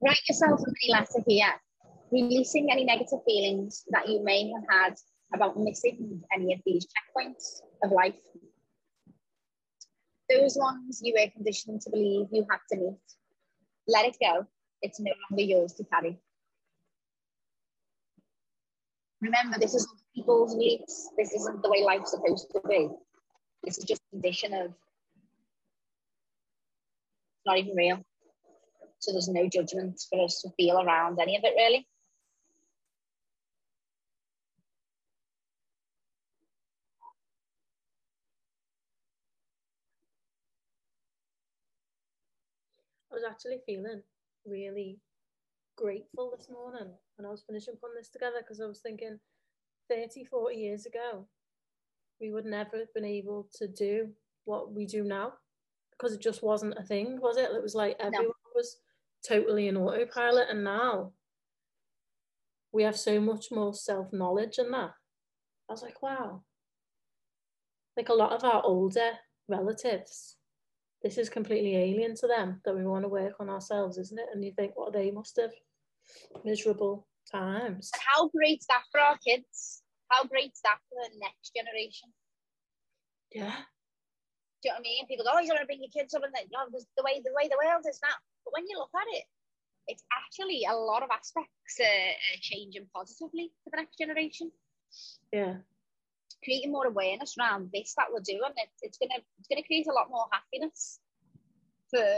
[0.04, 1.54] Write yourself a letter here,
[2.12, 4.94] releasing any negative feelings that you may have had
[5.32, 8.14] about missing any of these checkpoints of life.
[10.28, 12.98] Those ones you were conditioned to believe you had to meet.
[13.88, 14.46] Let it go.
[14.82, 16.18] It's no longer yours to carry.
[19.22, 21.08] Remember, this is people's beliefs.
[21.16, 22.90] This isn't the way life's supposed to be.
[23.62, 24.74] This is just a condition of
[27.46, 28.04] not even real.
[29.04, 31.86] So there's no judgment for us to feel around any of it really.
[43.12, 44.02] I was actually feeling
[44.46, 45.00] really
[45.76, 49.20] grateful this morning when I was finishing putting this together because I was thinking
[49.90, 51.26] 30, 40 years ago,
[52.22, 54.08] we would never have been able to do
[54.46, 55.34] what we do now
[55.90, 57.50] because it just wasn't a thing, was it?
[57.54, 58.52] It was like everyone no.
[58.54, 58.78] was
[59.26, 61.12] totally in autopilot, and now
[62.72, 64.92] we have so much more self knowledge in that.
[65.68, 66.42] I was like, wow.
[67.96, 69.12] Like a lot of our older
[69.48, 70.36] relatives,
[71.02, 74.26] this is completely alien to them that we want to work on ourselves, isn't it?
[74.32, 75.52] And you think, what well, they must have
[76.44, 77.90] miserable times.
[77.94, 79.82] How great's that for our kids?
[80.08, 82.08] How great's that for the next generation?
[83.32, 83.54] Yeah.
[84.64, 85.04] Do you know what I mean?
[85.04, 87.04] People go, oh, you're going to bring your kids up and the, you know, the
[87.04, 88.16] way the way the world is now.
[88.48, 89.28] But when you look at it,
[89.92, 94.48] it's actually a lot of aspects uh, are changing positively for the next generation.
[95.36, 95.60] Yeah.
[96.42, 99.92] Creating more awareness around this that we're doing, it, it's gonna it's gonna create a
[99.92, 100.98] lot more happiness
[101.92, 102.08] for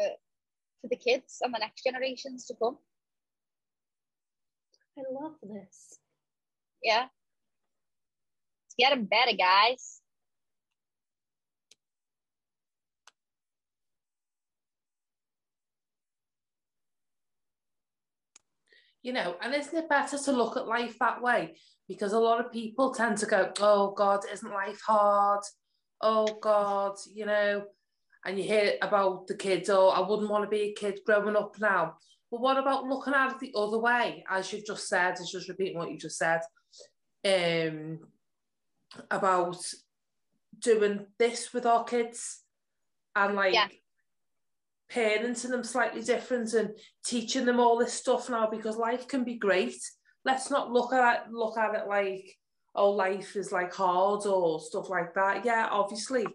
[0.81, 2.79] for the kids and the next generations to come.
[4.97, 5.99] I love this.
[6.81, 7.07] Yeah.
[8.67, 10.01] It's getting better, guys.
[19.03, 21.57] You know, and isn't it better to look at life that way?
[21.89, 25.43] Because a lot of people tend to go, oh God, isn't life hard?
[26.01, 27.65] Oh God, you know,
[28.25, 31.37] and you hear about the kids, oh, I wouldn't want to be a kid growing
[31.37, 31.95] up now.
[32.31, 35.49] But what about looking at it the other way, as you've just said, it's just
[35.49, 36.41] repeating what you just said,
[37.25, 38.01] um,
[39.11, 39.57] about
[40.59, 42.43] doing this with our kids
[43.15, 43.69] and like yeah.
[44.93, 46.71] Parenting them slightly different and
[47.05, 49.77] teaching them all this stuff now because life can be great.
[50.25, 52.37] Let's not look at it, look at it like,
[52.75, 55.45] oh, life is like hard or stuff like that.
[55.45, 56.27] Yeah, obviously,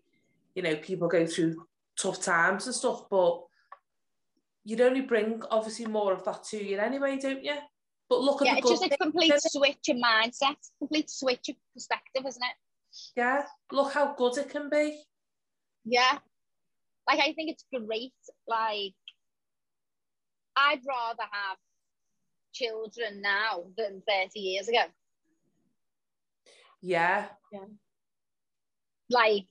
[0.55, 1.65] you know, people go through
[1.97, 3.41] tough times and stuff, but
[4.63, 7.55] you'd only bring obviously more of that to you anyway, don't you?
[8.09, 11.55] But look at yeah, the it's just a complete switch in mindset, complete switch of
[11.73, 12.55] perspective, isn't it?
[13.15, 15.01] Yeah, look how good it can be.
[15.85, 16.17] Yeah,
[17.11, 18.13] like I think it's great.
[18.47, 18.93] Like
[20.55, 21.57] I'd rather have
[22.53, 24.83] children now than 30 years ago.
[26.81, 27.27] Yeah.
[27.51, 27.59] Yeah.
[29.09, 29.47] Like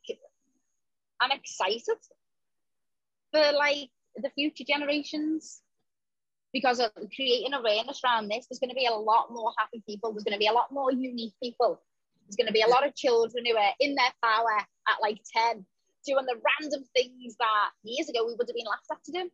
[1.20, 1.98] I'm excited
[3.30, 5.60] for like the future generations
[6.52, 8.46] because of creating awareness around this.
[8.48, 10.12] There's going to be a lot more happy people.
[10.12, 11.80] There's going to be a lot more unique people.
[12.26, 15.20] There's going to be a lot of children who are in their power at like
[15.52, 15.64] 10,
[16.06, 19.30] doing the random things that years ago we would have been laughed at to do.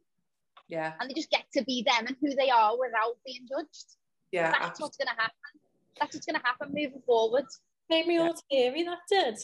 [0.68, 0.94] Yeah.
[0.98, 3.86] and they just get to be them and who they are without being judged.
[4.32, 4.50] Yeah.
[4.50, 4.84] That's absolutely.
[4.84, 5.60] what's going to happen.
[6.00, 7.46] That's what's going to happen moving forward.
[7.88, 9.38] Made me all teary, that did.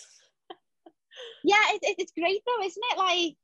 [1.45, 2.99] Yeah, it, it, it's great though, isn't it?
[2.99, 3.37] Like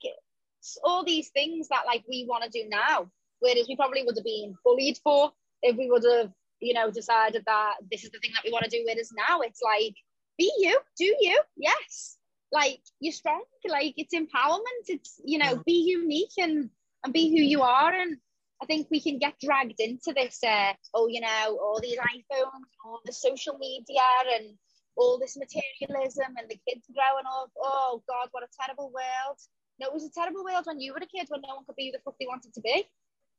[0.85, 3.11] all these things that like we want to do now,
[3.41, 7.43] whereas we probably would have been bullied for if we would have, you know, decided
[7.47, 8.83] that this is the thing that we want to do.
[8.87, 9.95] Whereas now it's like,
[10.37, 12.18] be you, do you, yes.
[12.51, 14.85] Like you're strong, like it's empowerment.
[14.87, 16.71] It's you know, be unique and
[17.05, 17.93] and be who you are.
[17.93, 18.17] And
[18.63, 20.43] I think we can get dragged into this.
[20.43, 24.01] Uh, oh, you know, all these iPhones, all the social media,
[24.35, 24.57] and
[24.97, 27.51] all this materialism and the kids growing up.
[27.57, 29.39] Oh God, what a terrible world.
[29.81, 31.77] No, it was a terrible world when you were a kid when no one could
[31.77, 32.85] be who the fuck they wanted to be.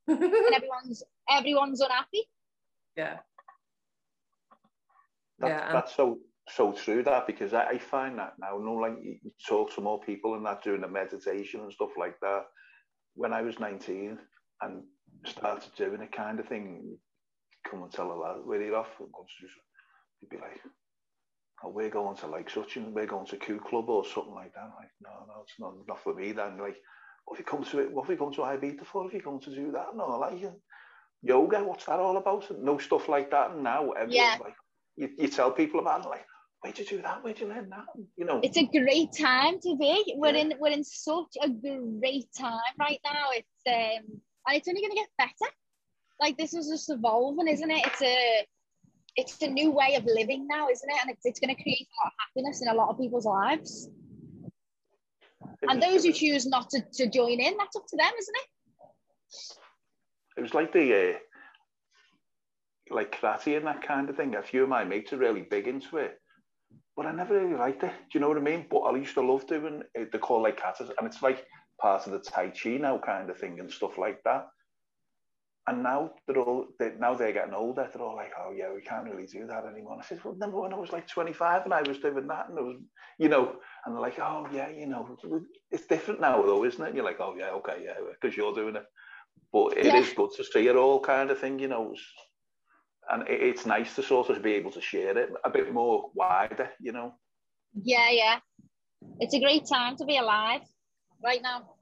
[0.08, 0.22] and
[0.54, 2.28] everyone's everyone's unhappy.
[2.96, 3.18] Yeah.
[5.40, 6.18] That, Yeah, that's so
[6.56, 9.74] so true that because I, I find that now, you know, like you, you talk
[9.74, 12.44] to more people and that doing the meditation and stuff like that.
[13.14, 14.18] When I was 19
[14.62, 14.84] and
[15.26, 16.98] started doing it kind of thing,
[17.70, 19.08] come and tell a lad where you're off, and
[20.20, 20.60] you'd be like,
[21.64, 24.54] oh, we're going to like such and we're going to Q Club or something like
[24.54, 24.70] that.
[24.78, 26.32] Like, no, no, it's not, not for me.
[26.32, 26.76] Then like,
[27.26, 27.92] what have you come to it?
[27.92, 29.04] What have you come to Ibiza for?
[29.04, 29.88] Have you come to do that?
[29.96, 30.42] No, like
[31.22, 32.46] yoga, what's that all about?
[32.62, 33.52] No stuff like that.
[33.52, 34.38] And now everyone's Yeah.
[34.40, 34.54] like,
[34.96, 36.24] you, you tell people about it, like,
[36.60, 37.22] where'd you do that?
[37.22, 37.86] Where'd you learn that?
[38.16, 40.14] You know, It's a great time to be.
[40.16, 40.42] We're Yeah.
[40.42, 43.30] in we're in such a great time right now.
[43.32, 45.52] It's um and it's only gonna get better.
[46.20, 47.86] Like this is just evolving, isn't it?
[47.86, 48.46] It's a
[49.16, 50.96] it's a new way of living now, isn't it?
[51.02, 53.26] And it's, it's going to create a lot of happiness in a lot of people's
[53.26, 53.88] lives.
[55.68, 58.46] And those who choose not to, to join in, that's up to them, isn't it?
[60.36, 61.18] it was like the uh,
[62.94, 64.36] like karate and that kind of thing.
[64.36, 66.19] A few of my mates are really big into it,
[66.96, 67.92] but I never really liked it.
[67.92, 68.66] Do you know what I mean?
[68.70, 70.12] But I used to love doing it.
[70.12, 71.46] They call like katas, and it's like
[71.80, 74.48] part of the tai chi now kind of thing and stuff like that.
[75.66, 77.88] And now they're all they, now they're getting older.
[77.92, 80.32] They're all like, "Oh yeah, we can't really do that anymore." And I said, "Well,
[80.32, 82.76] remember when I was like 25 and I was doing that, and it was,
[83.18, 85.16] you know." And they're like, "Oh yeah, you know,
[85.70, 88.54] it's different now though, isn't it?" And you're like, "Oh yeah, okay, yeah, because you're
[88.54, 88.86] doing it."
[89.52, 90.14] But it is Yeah.
[90.14, 91.94] good to see it all kind of thing, you know.
[93.10, 96.10] And it, it's nice to sort of be able to share it a bit more
[96.14, 97.14] wider, you know.
[97.74, 98.38] Yeah, yeah.
[99.18, 100.62] It's a great time to be alive
[101.24, 101.74] right now.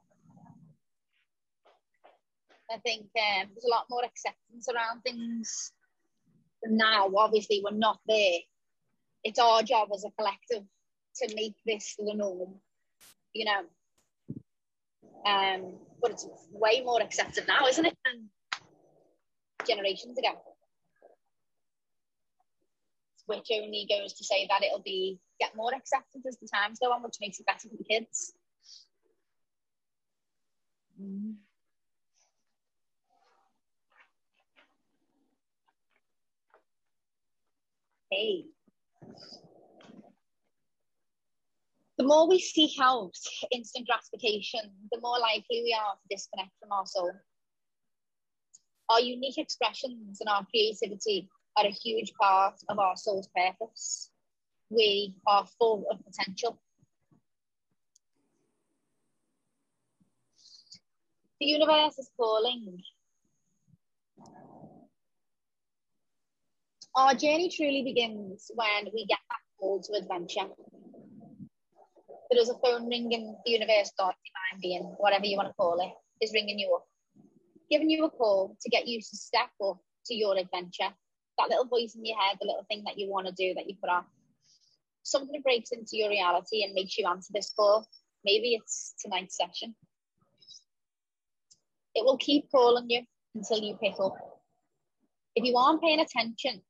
[2.71, 5.73] I think um, there's a lot more acceptance around things
[6.65, 7.11] now.
[7.17, 8.41] Obviously, we're not there.
[9.25, 10.65] It's our job as a collective
[11.17, 12.55] to make this the norm,
[13.33, 13.63] you know.
[15.27, 18.29] Um, but it's way more accepted now, isn't it, than
[19.67, 20.39] generations ago?
[23.29, 26.91] Which only goes to say that it'll be get more accepted as the times go
[26.93, 28.33] on, which makes it better for the kids.
[30.99, 31.35] Mm.
[38.11, 38.47] Hey.
[41.99, 43.13] The more we seek out
[43.51, 44.61] instant gratification,
[44.91, 47.13] the more likely we are to disconnect from our soul.
[48.89, 54.11] Our unique expressions and our creativity are a huge part of our soul's purpose.
[54.71, 56.61] We are full of potential.
[61.41, 62.79] The universe is calling.
[66.95, 70.49] Our journey truly begins when we get that call to adventure.
[72.31, 75.81] There is a phone ringing, the universe, God, divine being, whatever you want to call
[75.81, 76.87] it, is ringing you up,
[77.71, 80.93] giving you a call to get you to step up to your adventure.
[81.39, 83.69] That little voice in your head, the little thing that you want to do that
[83.69, 84.07] you put off.
[85.05, 87.87] Something breaks into your reality and makes you answer this call.
[88.25, 89.75] Maybe it's tonight's session.
[91.95, 93.03] It will keep calling you
[93.35, 94.17] until you pick up.
[95.35, 96.61] If you aren't paying attention,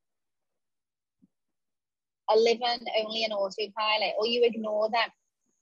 [2.29, 5.09] are living only an autopilot, or you ignore them,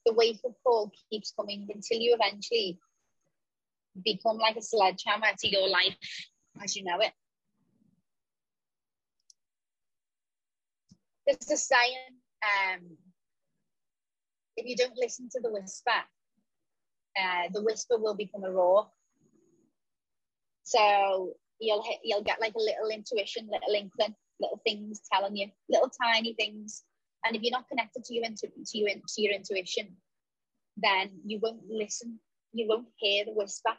[0.05, 2.77] the wake up call keeps coming until you eventually
[4.03, 5.95] become like a sledgehammer to your life
[6.63, 7.11] as you know it.
[11.27, 12.97] There's a saying, um,
[14.55, 15.91] if you don't listen to the whisper,
[17.19, 18.87] uh, the whisper will become a roar.
[20.63, 25.47] So you'll hit, you'll get like a little intuition, little inkling, little things telling you,
[25.69, 26.83] little tiny things.
[27.25, 29.97] And if you're not connected to your intu- to your, to your intuition,
[30.77, 32.19] then you won't listen.
[32.53, 33.71] You won't hear the whisper.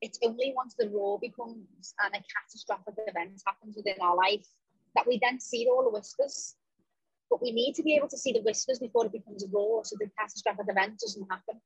[0.00, 4.46] It's only once the roar becomes and a catastrophic event happens within our life
[4.94, 6.54] that we then see all the whispers.
[7.30, 9.84] But we need to be able to see the whispers before it becomes a roar,
[9.84, 11.60] so the catastrophic event doesn't happen.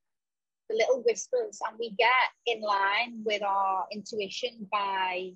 [0.69, 5.31] the little whispers, and we get in line with our intuition by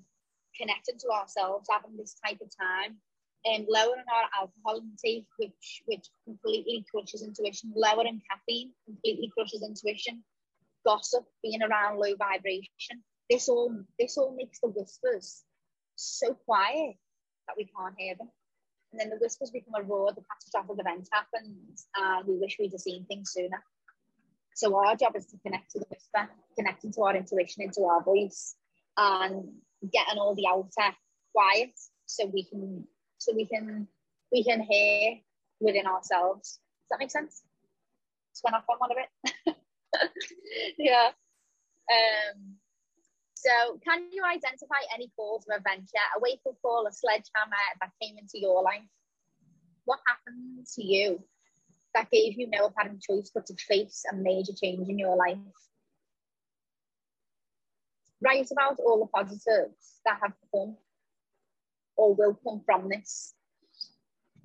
[0.58, 2.96] connecting to ourselves, having this type of time,
[3.44, 10.24] and lowering our alcohol intake, which which completely crushes intuition, lowering caffeine completely crushes intuition,
[10.84, 13.02] gossip, being around low vibration.
[13.30, 15.44] This all this all makes the whispers
[15.96, 16.96] so quiet
[17.46, 18.30] that we can't hear them.
[18.92, 22.72] And then the whispers become a roar, the catastrophic event happens, and we wish we'd
[22.72, 23.62] have seen things sooner.
[24.54, 28.02] So our job is to connect to the whisper, connecting to our intuition, into our
[28.02, 28.56] voice,
[28.96, 29.52] and
[29.92, 30.96] getting all the outer
[31.32, 31.70] quiet
[32.06, 32.84] so we can
[33.18, 33.86] so we can
[34.32, 35.18] we can hear
[35.60, 36.58] within ourselves.
[36.58, 37.42] Does that make sense?
[38.32, 39.56] Just went off on one of it.
[40.78, 41.10] yeah.
[41.90, 42.56] Um,
[43.40, 47.90] so, can you identify any calls of adventure, a wake up call, a sledgehammer that
[48.02, 48.82] came into your life?
[49.84, 51.22] What happened to you
[51.94, 55.38] that gave you no apparent choice but to face a major change in your life?
[58.20, 60.76] Write about all the positives that have come
[61.96, 63.34] or will come from this.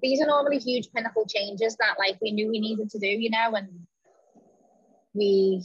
[0.04, 3.32] These are normally huge pinnacle changes that like we knew we needed to do, you
[3.32, 3.88] know, and
[5.16, 5.64] we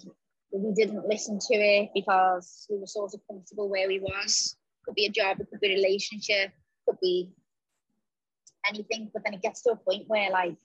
[0.52, 4.56] we didn't listen to it because we were sort of comfortable where we was.
[4.84, 6.52] Could be a job, it could be a relationship,
[6.86, 7.32] could be
[8.66, 9.10] anything.
[9.12, 10.56] But then it gets to a point where like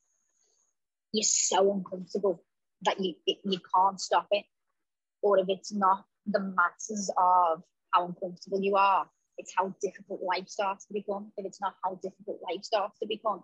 [1.11, 2.43] you're so uncomfortable
[2.83, 4.45] that you you can't stop it.
[5.21, 9.07] Or if it's not the masses of how uncomfortable you are,
[9.37, 11.31] it's how difficult life starts to become.
[11.37, 13.43] If it's not how difficult life starts to become,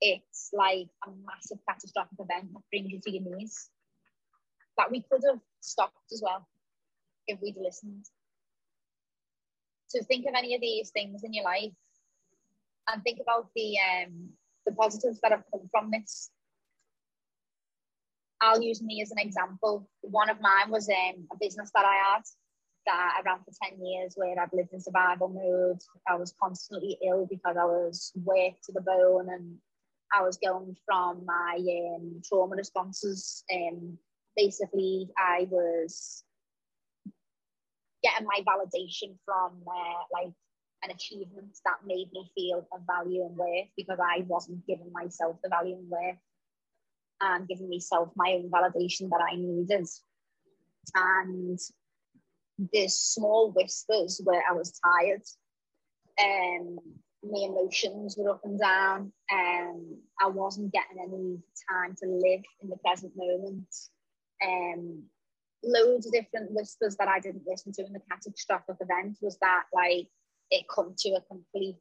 [0.00, 3.70] it's like a massive catastrophic event that brings you to your knees
[4.76, 6.46] that we could have stopped as well
[7.26, 8.06] if we'd listened.
[9.88, 11.72] So think of any of these things in your life
[12.88, 14.30] and think about the um,
[14.64, 16.30] the positives that have come from this.
[18.40, 19.88] I'll use me as an example.
[20.02, 22.22] One of mine was um, a business that I had
[22.86, 25.80] that I ran for 10 years where I've lived in survival mode.
[26.08, 29.56] I was constantly ill because I was worked to the bone and
[30.12, 33.98] I was going from my um, trauma responses um,
[34.36, 36.24] basically I was
[38.02, 40.32] getting my validation from uh, like
[40.84, 45.36] an achievement that made me feel of value and worth because I wasn't giving myself
[45.42, 46.18] the value and worth
[47.20, 49.86] and giving myself my own validation that I needed.
[50.94, 51.58] And
[52.72, 55.22] the small whispers where I was tired,
[56.18, 56.84] and um,
[57.24, 62.42] my emotions were up and down, and um, I wasn't getting any time to live
[62.62, 63.66] in the present moment
[64.44, 65.02] um,
[65.64, 69.64] loads of different whispers that I didn't listen to in the catastrophic event was that
[69.74, 70.08] like
[70.50, 71.76] it come to a complete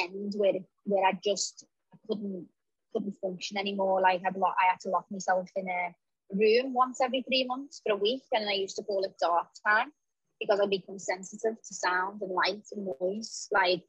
[0.00, 0.54] end where
[0.84, 1.64] where I just
[2.08, 2.46] couldn't
[2.92, 4.00] couldn't function anymore.
[4.00, 5.94] Like I'd lo- I had to lock myself in a
[6.34, 9.48] room once every three months for a week, and I used to call it dark
[9.66, 9.92] time
[10.40, 13.48] because I become sensitive to sound and light and noise.
[13.52, 13.82] Like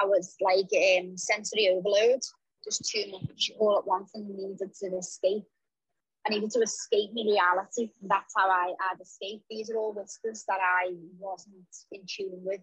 [0.00, 0.68] I was like
[1.00, 2.20] um, sensory overload,
[2.64, 5.44] just too much all at once, and needed to escape
[6.26, 7.90] I needed to escape my reality.
[8.02, 9.44] That's how I had escaped.
[9.50, 12.60] These are all whispers that I wasn't in tune with.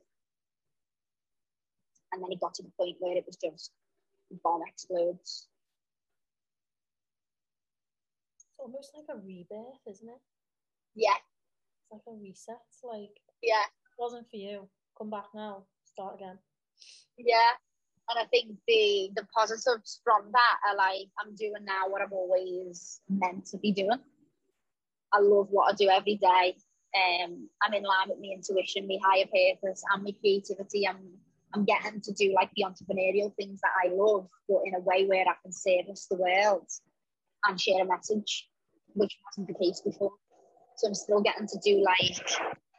[2.11, 3.71] And then it got to the point where it was just
[4.43, 5.47] bomb explodes.
[8.35, 10.21] It's almost like a rebirth, isn't it?
[10.95, 11.17] Yeah.
[11.83, 12.61] It's like a reset.
[12.83, 14.69] Like yeah, it wasn't for you.
[14.97, 15.65] Come back now.
[15.85, 16.39] Start again.
[17.17, 17.51] Yeah,
[18.09, 22.11] and I think the the positives from that are like I'm doing now what I've
[22.11, 23.99] always meant to be doing.
[25.13, 26.55] I love what I do every day.
[26.95, 30.87] Um, I'm in line with my intuition, my higher purpose, and my creativity.
[30.87, 30.97] I'm
[31.53, 35.05] I'm getting to do like the entrepreneurial things that I love, but in a way
[35.07, 36.67] where I can service the world
[37.47, 38.49] and share a message,
[38.93, 40.11] which wasn't the case before.
[40.77, 42.27] So I'm still getting to do like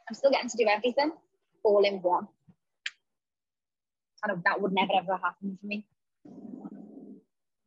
[0.09, 1.11] I'm still getting to do everything
[1.63, 2.27] all in one
[4.25, 5.85] kind of that would never ever happen for me.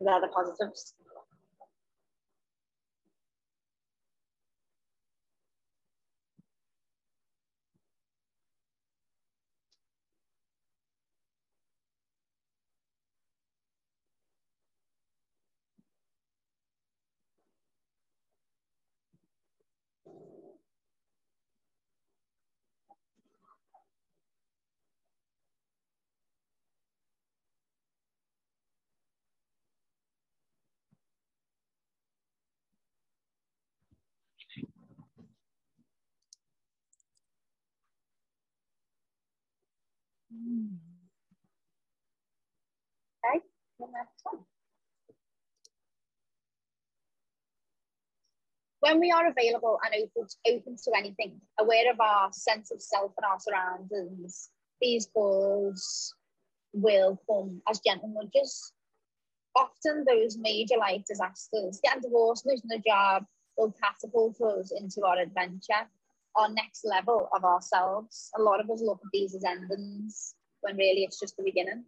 [0.00, 0.94] They're the positives.
[43.24, 43.40] Okay,
[43.78, 44.44] the next one.
[48.84, 53.12] when we are available and open, open to anything, aware of our sense of self
[53.16, 56.14] and our surroundings, these goals
[56.74, 58.72] will come as gentle nudges.
[59.56, 63.24] Often those major life disasters, getting divorced, losing a job,
[63.56, 65.88] will catapult us into our adventure,
[66.36, 68.30] our next level of ourselves.
[68.38, 71.84] A lot of us look at these as endings when really it's just the beginning.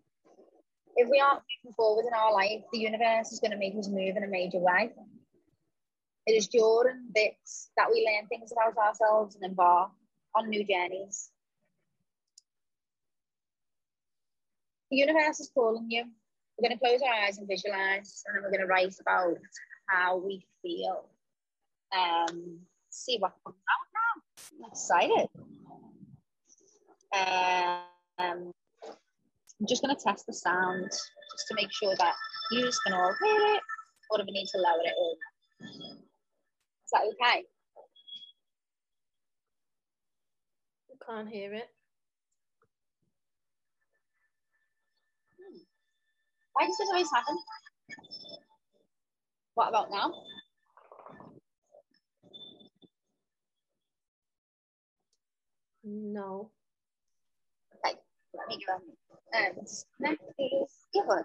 [0.96, 3.88] If we aren't moving forward in our life, the universe is going to make us
[3.88, 4.92] move in a major way.
[6.26, 9.90] It is during this that we learn things about ourselves and embark
[10.34, 11.30] on new journeys.
[14.90, 16.04] The universe is calling you.
[16.56, 19.36] We're going to close our eyes and visualize, and then we're going to write about
[19.88, 21.04] how we feel.
[21.96, 22.60] Um,
[22.90, 23.85] see what comes out.
[24.38, 25.28] I'm excited.
[27.14, 28.52] Um,
[29.60, 32.14] I'm just going to test the sound just to make sure that
[32.50, 33.60] you can all hear it,
[34.10, 35.16] or if we need to lower it all.
[35.62, 37.44] Is that okay?
[40.90, 41.68] I can't hear it.
[46.52, 47.38] Why does this always happen?
[49.54, 50.12] What about now?
[55.88, 56.50] No.
[57.76, 57.94] Okay,
[58.34, 58.74] let me go.
[59.32, 59.56] And
[60.00, 61.22] next is Evelyn.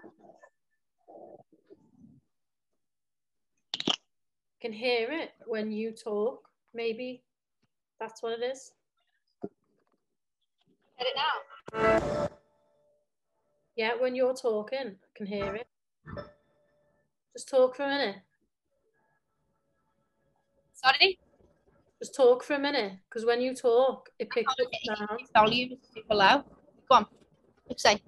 [4.60, 6.48] Can hear it when you talk.
[6.74, 7.24] Maybe
[7.98, 8.70] that's what it is.
[9.42, 12.28] Get it now.
[13.74, 15.66] Yeah, when you're talking, I can hear it.
[17.32, 18.16] Just talk for a minute.
[20.74, 21.18] Sorry?
[22.02, 25.20] Just talk for a minute, because when you talk, it picks up the sound.
[25.36, 26.42] Volume is super low.
[26.88, 27.06] Go on.
[27.68, 28.02] Let's say.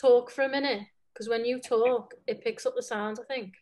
[0.00, 0.82] Talk for a minute,
[1.12, 3.54] because when you talk, it picks up the sound, I think.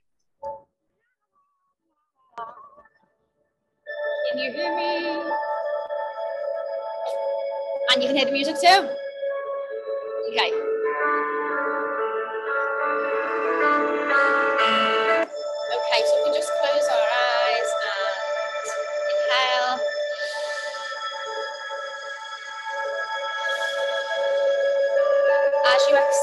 [4.31, 5.23] Can you hear me?
[7.90, 8.90] And you can hear the music too?
[10.28, 10.68] Okay,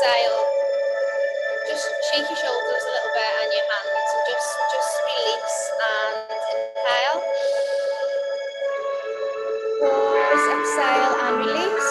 [0.05, 0.45] exhale,
[1.67, 6.15] just shake your shoulders a little bit and your hands and just, just release and
[6.77, 7.21] inhale.
[9.81, 11.84] Pause, exhale and release.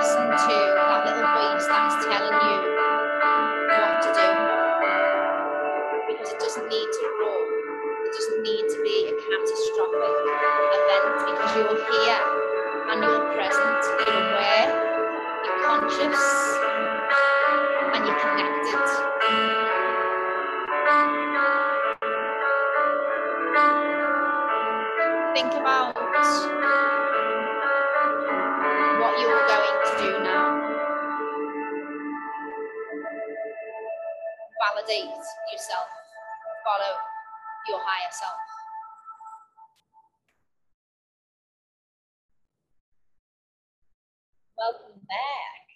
[0.00, 0.79] Listen to
[38.10, 38.32] your higher self.
[44.58, 45.66] Welcome back.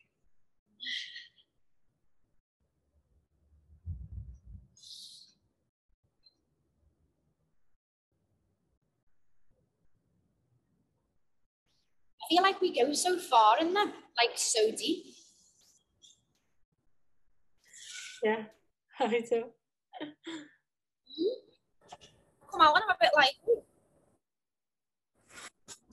[12.23, 15.05] I feel like we go so far in them, like so deep.
[18.23, 18.45] Yeah,
[19.01, 19.45] I do.
[21.07, 21.54] Hmm?
[22.61, 23.63] Out and I'm a bit like, "Ooh."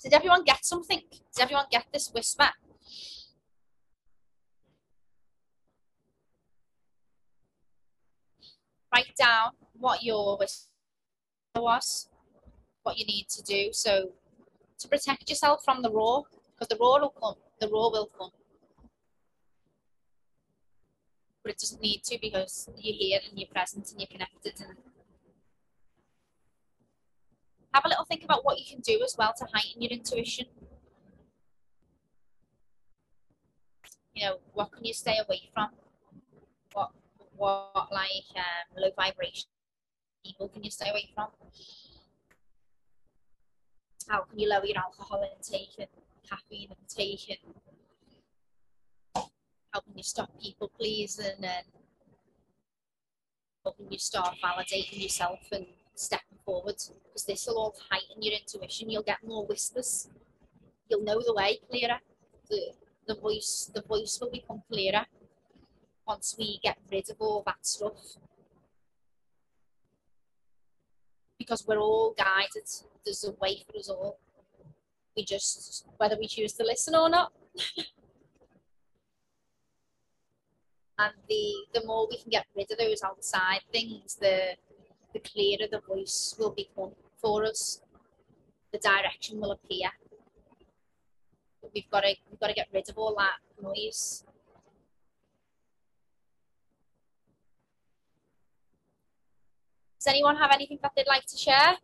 [0.03, 1.01] did everyone get something?
[1.09, 2.49] Did everyone get this whisper?
[8.93, 10.67] Write down what your whisper
[11.55, 12.09] was,
[12.83, 13.69] what you need to do.
[13.71, 14.11] So
[14.79, 17.35] to protect yourself from the roar, because the roar will come.
[17.59, 18.31] The roar will come.
[21.43, 24.77] But it doesn't need to because you're here and you're present and you're connected and
[27.73, 30.45] have a little think about what you can do as well to heighten your intuition.
[34.13, 35.69] You know, what can you stay away from?
[36.73, 36.91] What
[37.35, 39.47] what like um, low vibration
[40.23, 41.27] people can you stay away from?
[44.07, 45.87] How can you lower your alcohol intake and
[46.29, 49.25] caffeine intake and
[49.71, 51.65] how can you stop people pleasing and
[53.63, 55.65] how can you start validating yourself and
[55.95, 58.89] stepping forward because this will all heighten your intuition.
[58.89, 60.09] You'll get more whispers.
[60.89, 61.99] You'll know the way clearer.
[62.49, 62.73] The,
[63.07, 65.05] the voice the voice will become clearer
[66.07, 68.17] once we get rid of all that stuff.
[71.37, 72.69] Because we're all guided.
[73.03, 74.19] There's a way for us all.
[75.15, 77.31] We just whether we choose to listen or not.
[80.99, 84.55] and the the more we can get rid of those outside things, the
[85.13, 87.81] the clearer the voice will become for us.
[88.71, 89.89] The direction will appear.
[91.73, 94.23] We've got to we've got to get rid of all that noise.
[99.99, 101.77] Does anyone have anything that they'd like to share?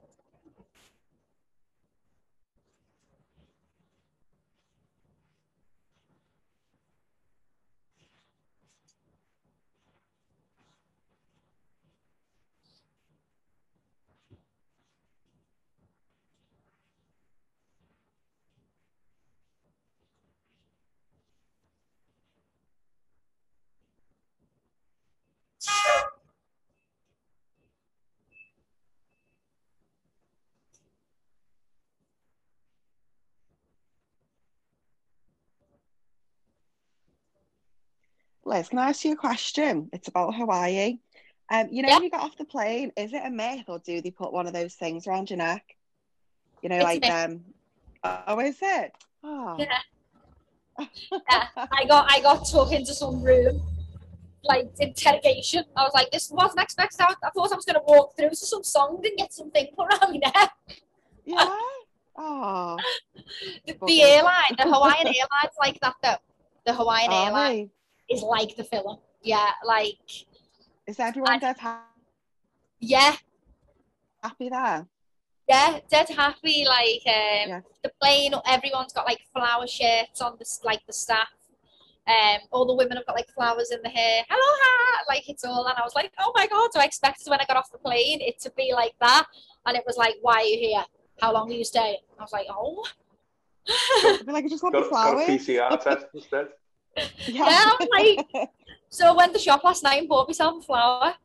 [38.48, 39.90] Liz, can I ask you a question?
[39.92, 41.00] It's about Hawaii.
[41.50, 41.96] Um, you know, Yeah.
[41.96, 44.48] when you got off the plane, is it a myth or do they put one
[44.48, 45.76] of those things around your neck?
[46.62, 47.44] You know, It's like um,
[48.04, 48.92] oh, is it?
[49.24, 49.56] Oh.
[49.60, 49.78] Yeah.
[51.12, 51.48] Yeah.
[51.72, 53.64] I got I got took into some room,
[54.44, 55.64] like interrogation.
[55.76, 57.02] I was like, this wasn't expected.
[57.02, 59.88] I, I thought I was gonna walk through to some song and get something put
[59.88, 60.52] around my neck.
[61.26, 61.56] Yeah.
[62.18, 62.78] Oh.
[63.66, 66.16] The, the airline, the Hawaiian Airlines, like that though.
[66.66, 67.70] The Hawaiian Are Airline they?
[68.10, 68.98] Is like the film.
[69.22, 69.98] Yeah, like
[70.88, 71.84] Is everyone I- dead ha-
[72.80, 73.16] yeah,
[74.24, 74.86] happy there?
[75.50, 76.66] yeah, dead happy.
[76.68, 77.62] Like um, Yeah.
[77.84, 81.28] the plane, everyone's got like flower shirts on the like the staff.
[82.08, 84.24] Um, all the women have got like flowers in the hair.
[84.30, 85.04] Aloha!
[85.10, 86.70] Like it's all, and I was like, oh my god!
[86.72, 89.26] So I expected when I got off the plane it to be like that,
[89.66, 90.86] and it was like, why are you here?
[91.20, 91.98] How long are you staying?
[92.18, 92.86] I was like, oh,
[94.06, 95.28] I'd be like, I just want the Got, got a flowers.
[95.28, 96.48] PCR test instead.
[97.28, 97.46] Yeah,
[97.80, 98.50] I'm like-
[98.90, 101.16] so I went to the shop last night and bought myself a flower.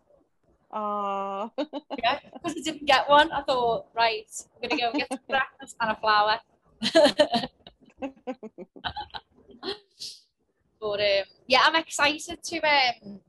[0.73, 1.51] oh.
[1.99, 3.31] Yeah, because I didn't get one.
[3.33, 4.27] I thought, right,
[4.63, 6.39] I'm gonna go and get some breakfast and a flower.
[10.81, 13.21] but um, yeah, I'm excited to um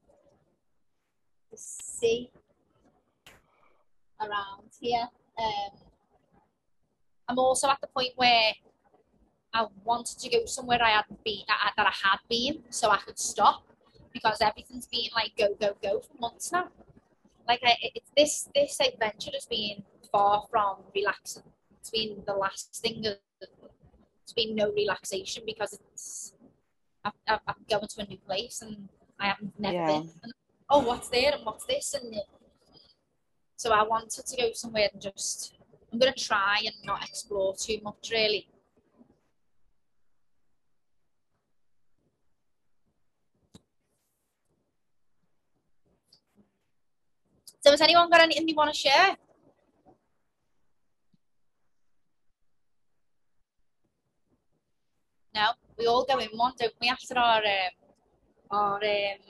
[1.55, 2.31] see
[4.19, 5.07] around here.
[5.37, 5.71] Um,
[7.29, 8.53] I'm also at the point where
[9.53, 12.89] I wanted to go somewhere I hadn't been that I, that I had been, so
[12.89, 13.63] I could stop
[14.11, 16.69] because everything's been like go go go for months now.
[17.47, 21.43] Like I, it's this this adventure has been far from relaxing.
[21.79, 23.05] It's been the last thing.
[24.23, 26.33] It's been no relaxation because it's
[27.03, 28.89] I've, I've, I'm going to a new place and
[29.19, 29.87] I haven't never Yeah.
[29.87, 30.09] been.
[30.23, 30.33] And,
[30.69, 32.15] oh, what's there and what's this and
[33.57, 35.55] so I wanted to go somewhere and just
[35.91, 38.47] I'm gonna try and not explore too much really.
[47.63, 49.15] So has anyone got anything they want to share?
[55.33, 57.73] No, we all go in one, don't we, after our um,
[58.51, 59.21] our um,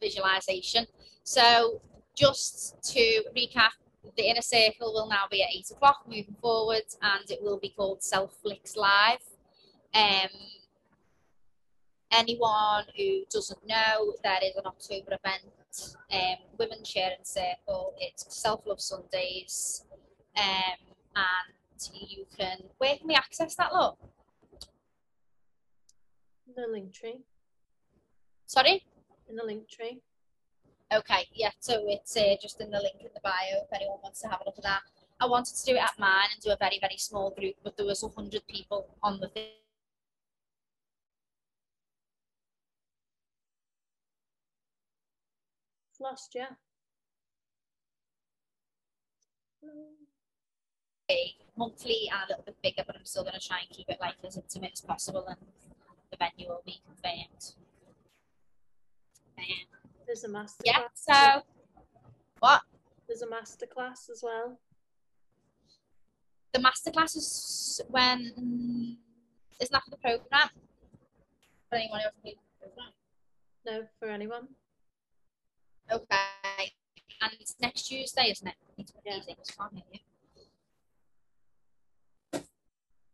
[0.00, 0.86] visualization.
[1.22, 1.80] So
[2.16, 3.70] just to recap,
[4.16, 7.70] the inner circle will now be at eight o'clock moving forward, and it will be
[7.70, 9.22] called Self Live.
[9.94, 10.30] Um,
[12.10, 15.44] anyone who doesn't know, there is an October event,
[16.12, 17.94] um, Women Sharing Circle.
[17.98, 19.84] It's Self Love Sundays,
[20.36, 20.78] um,
[21.16, 22.58] and you can.
[22.78, 23.72] Where can we access that?
[23.72, 23.98] Look,
[26.46, 27.20] In The link tree.
[28.46, 28.84] sorry.
[29.28, 30.00] In the link tree.
[30.94, 34.20] Okay, yeah, so it's uh, just in the link in the bio if anyone wants
[34.20, 34.82] to have a look at that.
[35.20, 37.76] I wanted to do it at mine and do a very, very small group, but
[37.78, 39.61] there was 100 people on the thing.
[46.02, 46.48] Lost, yeah.
[51.56, 53.98] monthly and a little bit bigger, but I'm still going to try and keep it
[54.00, 55.36] like as intimate as possible, and
[56.10, 57.54] the venue will be confirmed.
[59.38, 59.44] Um,
[60.06, 60.90] There's a master yeah, class.
[60.94, 61.42] so
[62.40, 62.62] what?
[63.06, 64.58] There's a master class as well.
[66.52, 68.98] The masterclass is when
[69.60, 70.50] isn't that for the program?
[71.68, 72.92] For anyone who hasn't been to the program.
[73.64, 74.48] No, for anyone.
[75.92, 76.72] Okay,
[77.20, 78.54] and it's next Tuesday, isn't it?
[78.58, 79.14] I need to put Yeah.
[79.16, 79.84] these in, 'cause I can't.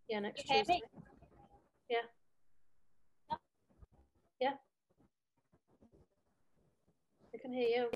[0.08, 0.58] Yeah, next You me?
[0.60, 0.80] Tuesday.
[1.88, 2.02] Yeah.
[4.40, 4.56] Yeah.
[7.34, 7.90] I can hear you.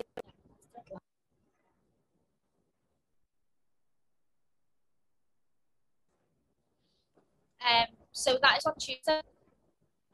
[7.65, 9.21] Um, so that is on Tuesday.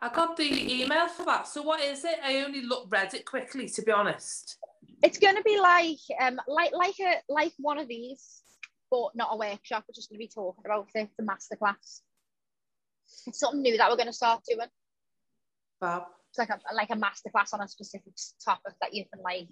[0.01, 1.47] I got the email for that.
[1.47, 2.19] So what is it?
[2.23, 4.58] I only look read it quickly, to be honest.
[5.01, 8.43] It's going to be like um like like a like one of these,
[8.91, 9.85] but not a workshop.
[9.87, 11.09] We're just going to be talking about it.
[11.19, 12.01] A masterclass.
[13.25, 14.67] It's something new that we're going to start doing.
[15.79, 16.03] Fab.
[16.29, 18.13] It's like a like a masterclass on a specific
[18.43, 19.47] topic that you can like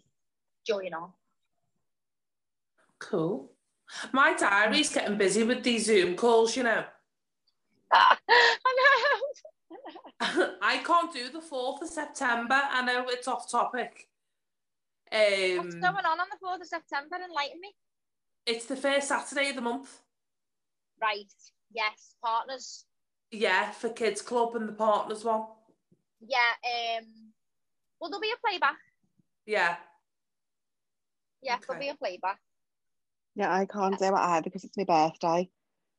[0.65, 1.11] join on.
[2.99, 3.51] Cool.
[4.11, 6.83] My diary's getting busy with these Zoom calls, you know.
[7.93, 9.27] I know.
[10.61, 12.59] I can't do the 4th of September.
[12.69, 14.09] I know it's off topic.
[15.11, 17.15] What's Um, going on on the fourth of September?
[17.15, 17.73] Enlighten me.
[18.45, 20.01] it's the first Saturday of the month.
[21.01, 21.31] Right.
[21.71, 22.15] Yes.
[22.23, 22.85] Partners.
[23.31, 25.47] Yeah, for Kids Club and the Partners one.
[26.21, 26.53] Yeah.
[26.97, 27.33] Um.
[27.99, 28.77] Well, there'll be a playback.
[29.45, 29.77] Yeah.
[31.41, 32.39] Yeah, there'll be a playback.
[33.35, 35.49] Yeah, I can't do it either because it's my birthday.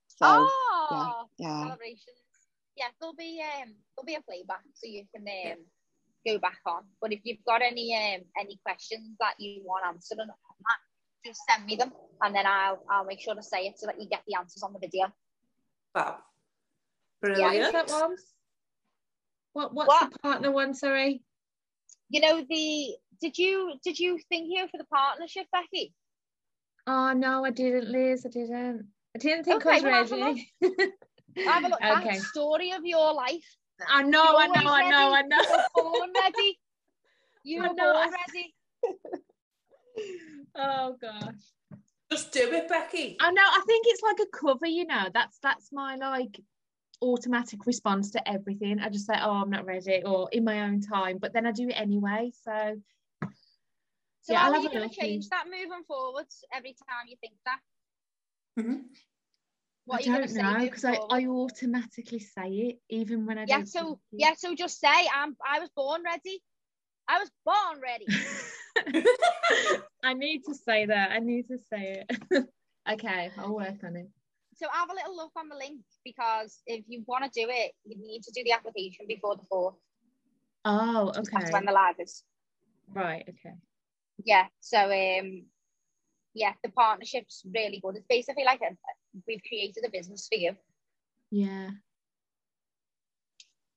[0.08, 1.28] So oh.
[1.38, 1.62] yeah.
[1.62, 2.18] celebrations.
[2.76, 5.58] Yeah, there'll be um there'll be a playback so you can um
[6.32, 6.82] go back on.
[7.00, 10.80] But if you've got any um any questions that you want answered on that,
[11.24, 11.92] just send me them
[12.22, 14.62] and then I'll I'll make sure to say it so that you get the answers
[14.62, 15.06] on the video.
[15.94, 16.06] Fab.
[16.06, 16.14] Yeah.
[17.20, 17.72] Brilliant.
[17.74, 18.16] What's that one?
[19.52, 20.12] What what's What?
[20.12, 20.74] the partner one?
[20.74, 21.22] Sorry.
[22.10, 25.94] You know the did you did you think here for the partnership, Becky?
[26.86, 28.24] Oh no, I didn't, Liz.
[28.24, 28.88] I didn't.
[29.14, 30.52] I didn't think Okay, I was well, have a ready.
[31.44, 32.18] Have a look at okay.
[32.18, 33.57] the story of your life.
[33.86, 35.38] I know, I know, always I know, I know.
[35.40, 36.58] You're born ready.
[37.44, 38.54] You I were know, born I- ready.
[40.56, 41.34] oh gosh.
[42.10, 43.16] Just do it, Becky.
[43.20, 43.42] I know.
[43.42, 44.66] I think it's like a cover.
[44.66, 46.40] You know, that's that's my like
[47.02, 48.80] automatic response to everything.
[48.80, 51.18] I just say, oh, I'm not ready, or in my own time.
[51.18, 52.32] But then I do it anyway.
[52.44, 52.80] So
[54.22, 57.16] So Yeah, how I'll are you going to change that moving forwards every time you
[57.20, 57.58] think that?
[58.58, 58.84] Mhm.
[59.88, 60.96] What I don't know because I.
[61.08, 63.66] I automatically say it even when I yeah, don't.
[63.66, 66.42] so yeah, so just say I'm I was born ready.
[67.08, 68.06] I was born ready.
[70.04, 71.12] I need to say that.
[71.12, 72.44] I need to say it.
[72.92, 74.10] okay, I'll work on it.
[74.56, 77.72] So have a little look on the link because if you want to do it,
[77.86, 79.76] you need to do the application before the fourth.
[80.66, 81.50] Oh, That's okay.
[81.50, 82.24] when the live is.
[82.92, 83.54] Right, okay.
[84.22, 84.48] Yeah.
[84.60, 85.44] So um,
[86.34, 87.96] yeah, the partnership's really good.
[87.96, 88.76] It's basically like a,
[89.26, 90.56] we've created a business for you.
[91.30, 91.70] Yeah.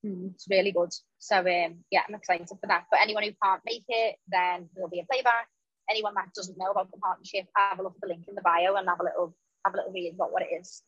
[0.03, 0.89] It's really good.
[1.19, 2.85] So um, yeah, I'm excited for that.
[2.89, 5.47] But anyone who can't make it, then there'll be a playback.
[5.89, 8.41] Anyone that doesn't know about the partnership, have a look at the link in the
[8.41, 9.35] bio and have a little
[9.65, 10.81] have a little read about what it is.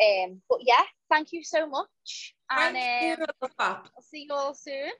[0.00, 3.48] Um, but yeah, thank you so much, and Thank um, you.
[3.58, 4.90] I'll see you all soon.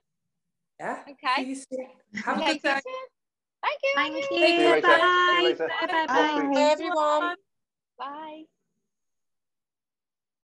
[0.80, 1.02] Yeah.
[1.02, 1.42] Okay.
[1.42, 2.22] See you soon.
[2.24, 2.80] Have a good see day.
[3.62, 3.92] Thank you.
[3.94, 4.22] Thank you.
[4.22, 4.80] See you later.
[4.80, 5.42] See you Bye.
[5.44, 5.68] later.
[5.68, 5.86] Bye.
[5.86, 6.06] Bye.
[6.06, 6.48] Bye.
[6.54, 6.60] Bye.
[6.72, 7.36] everyone.
[7.98, 8.44] Bye.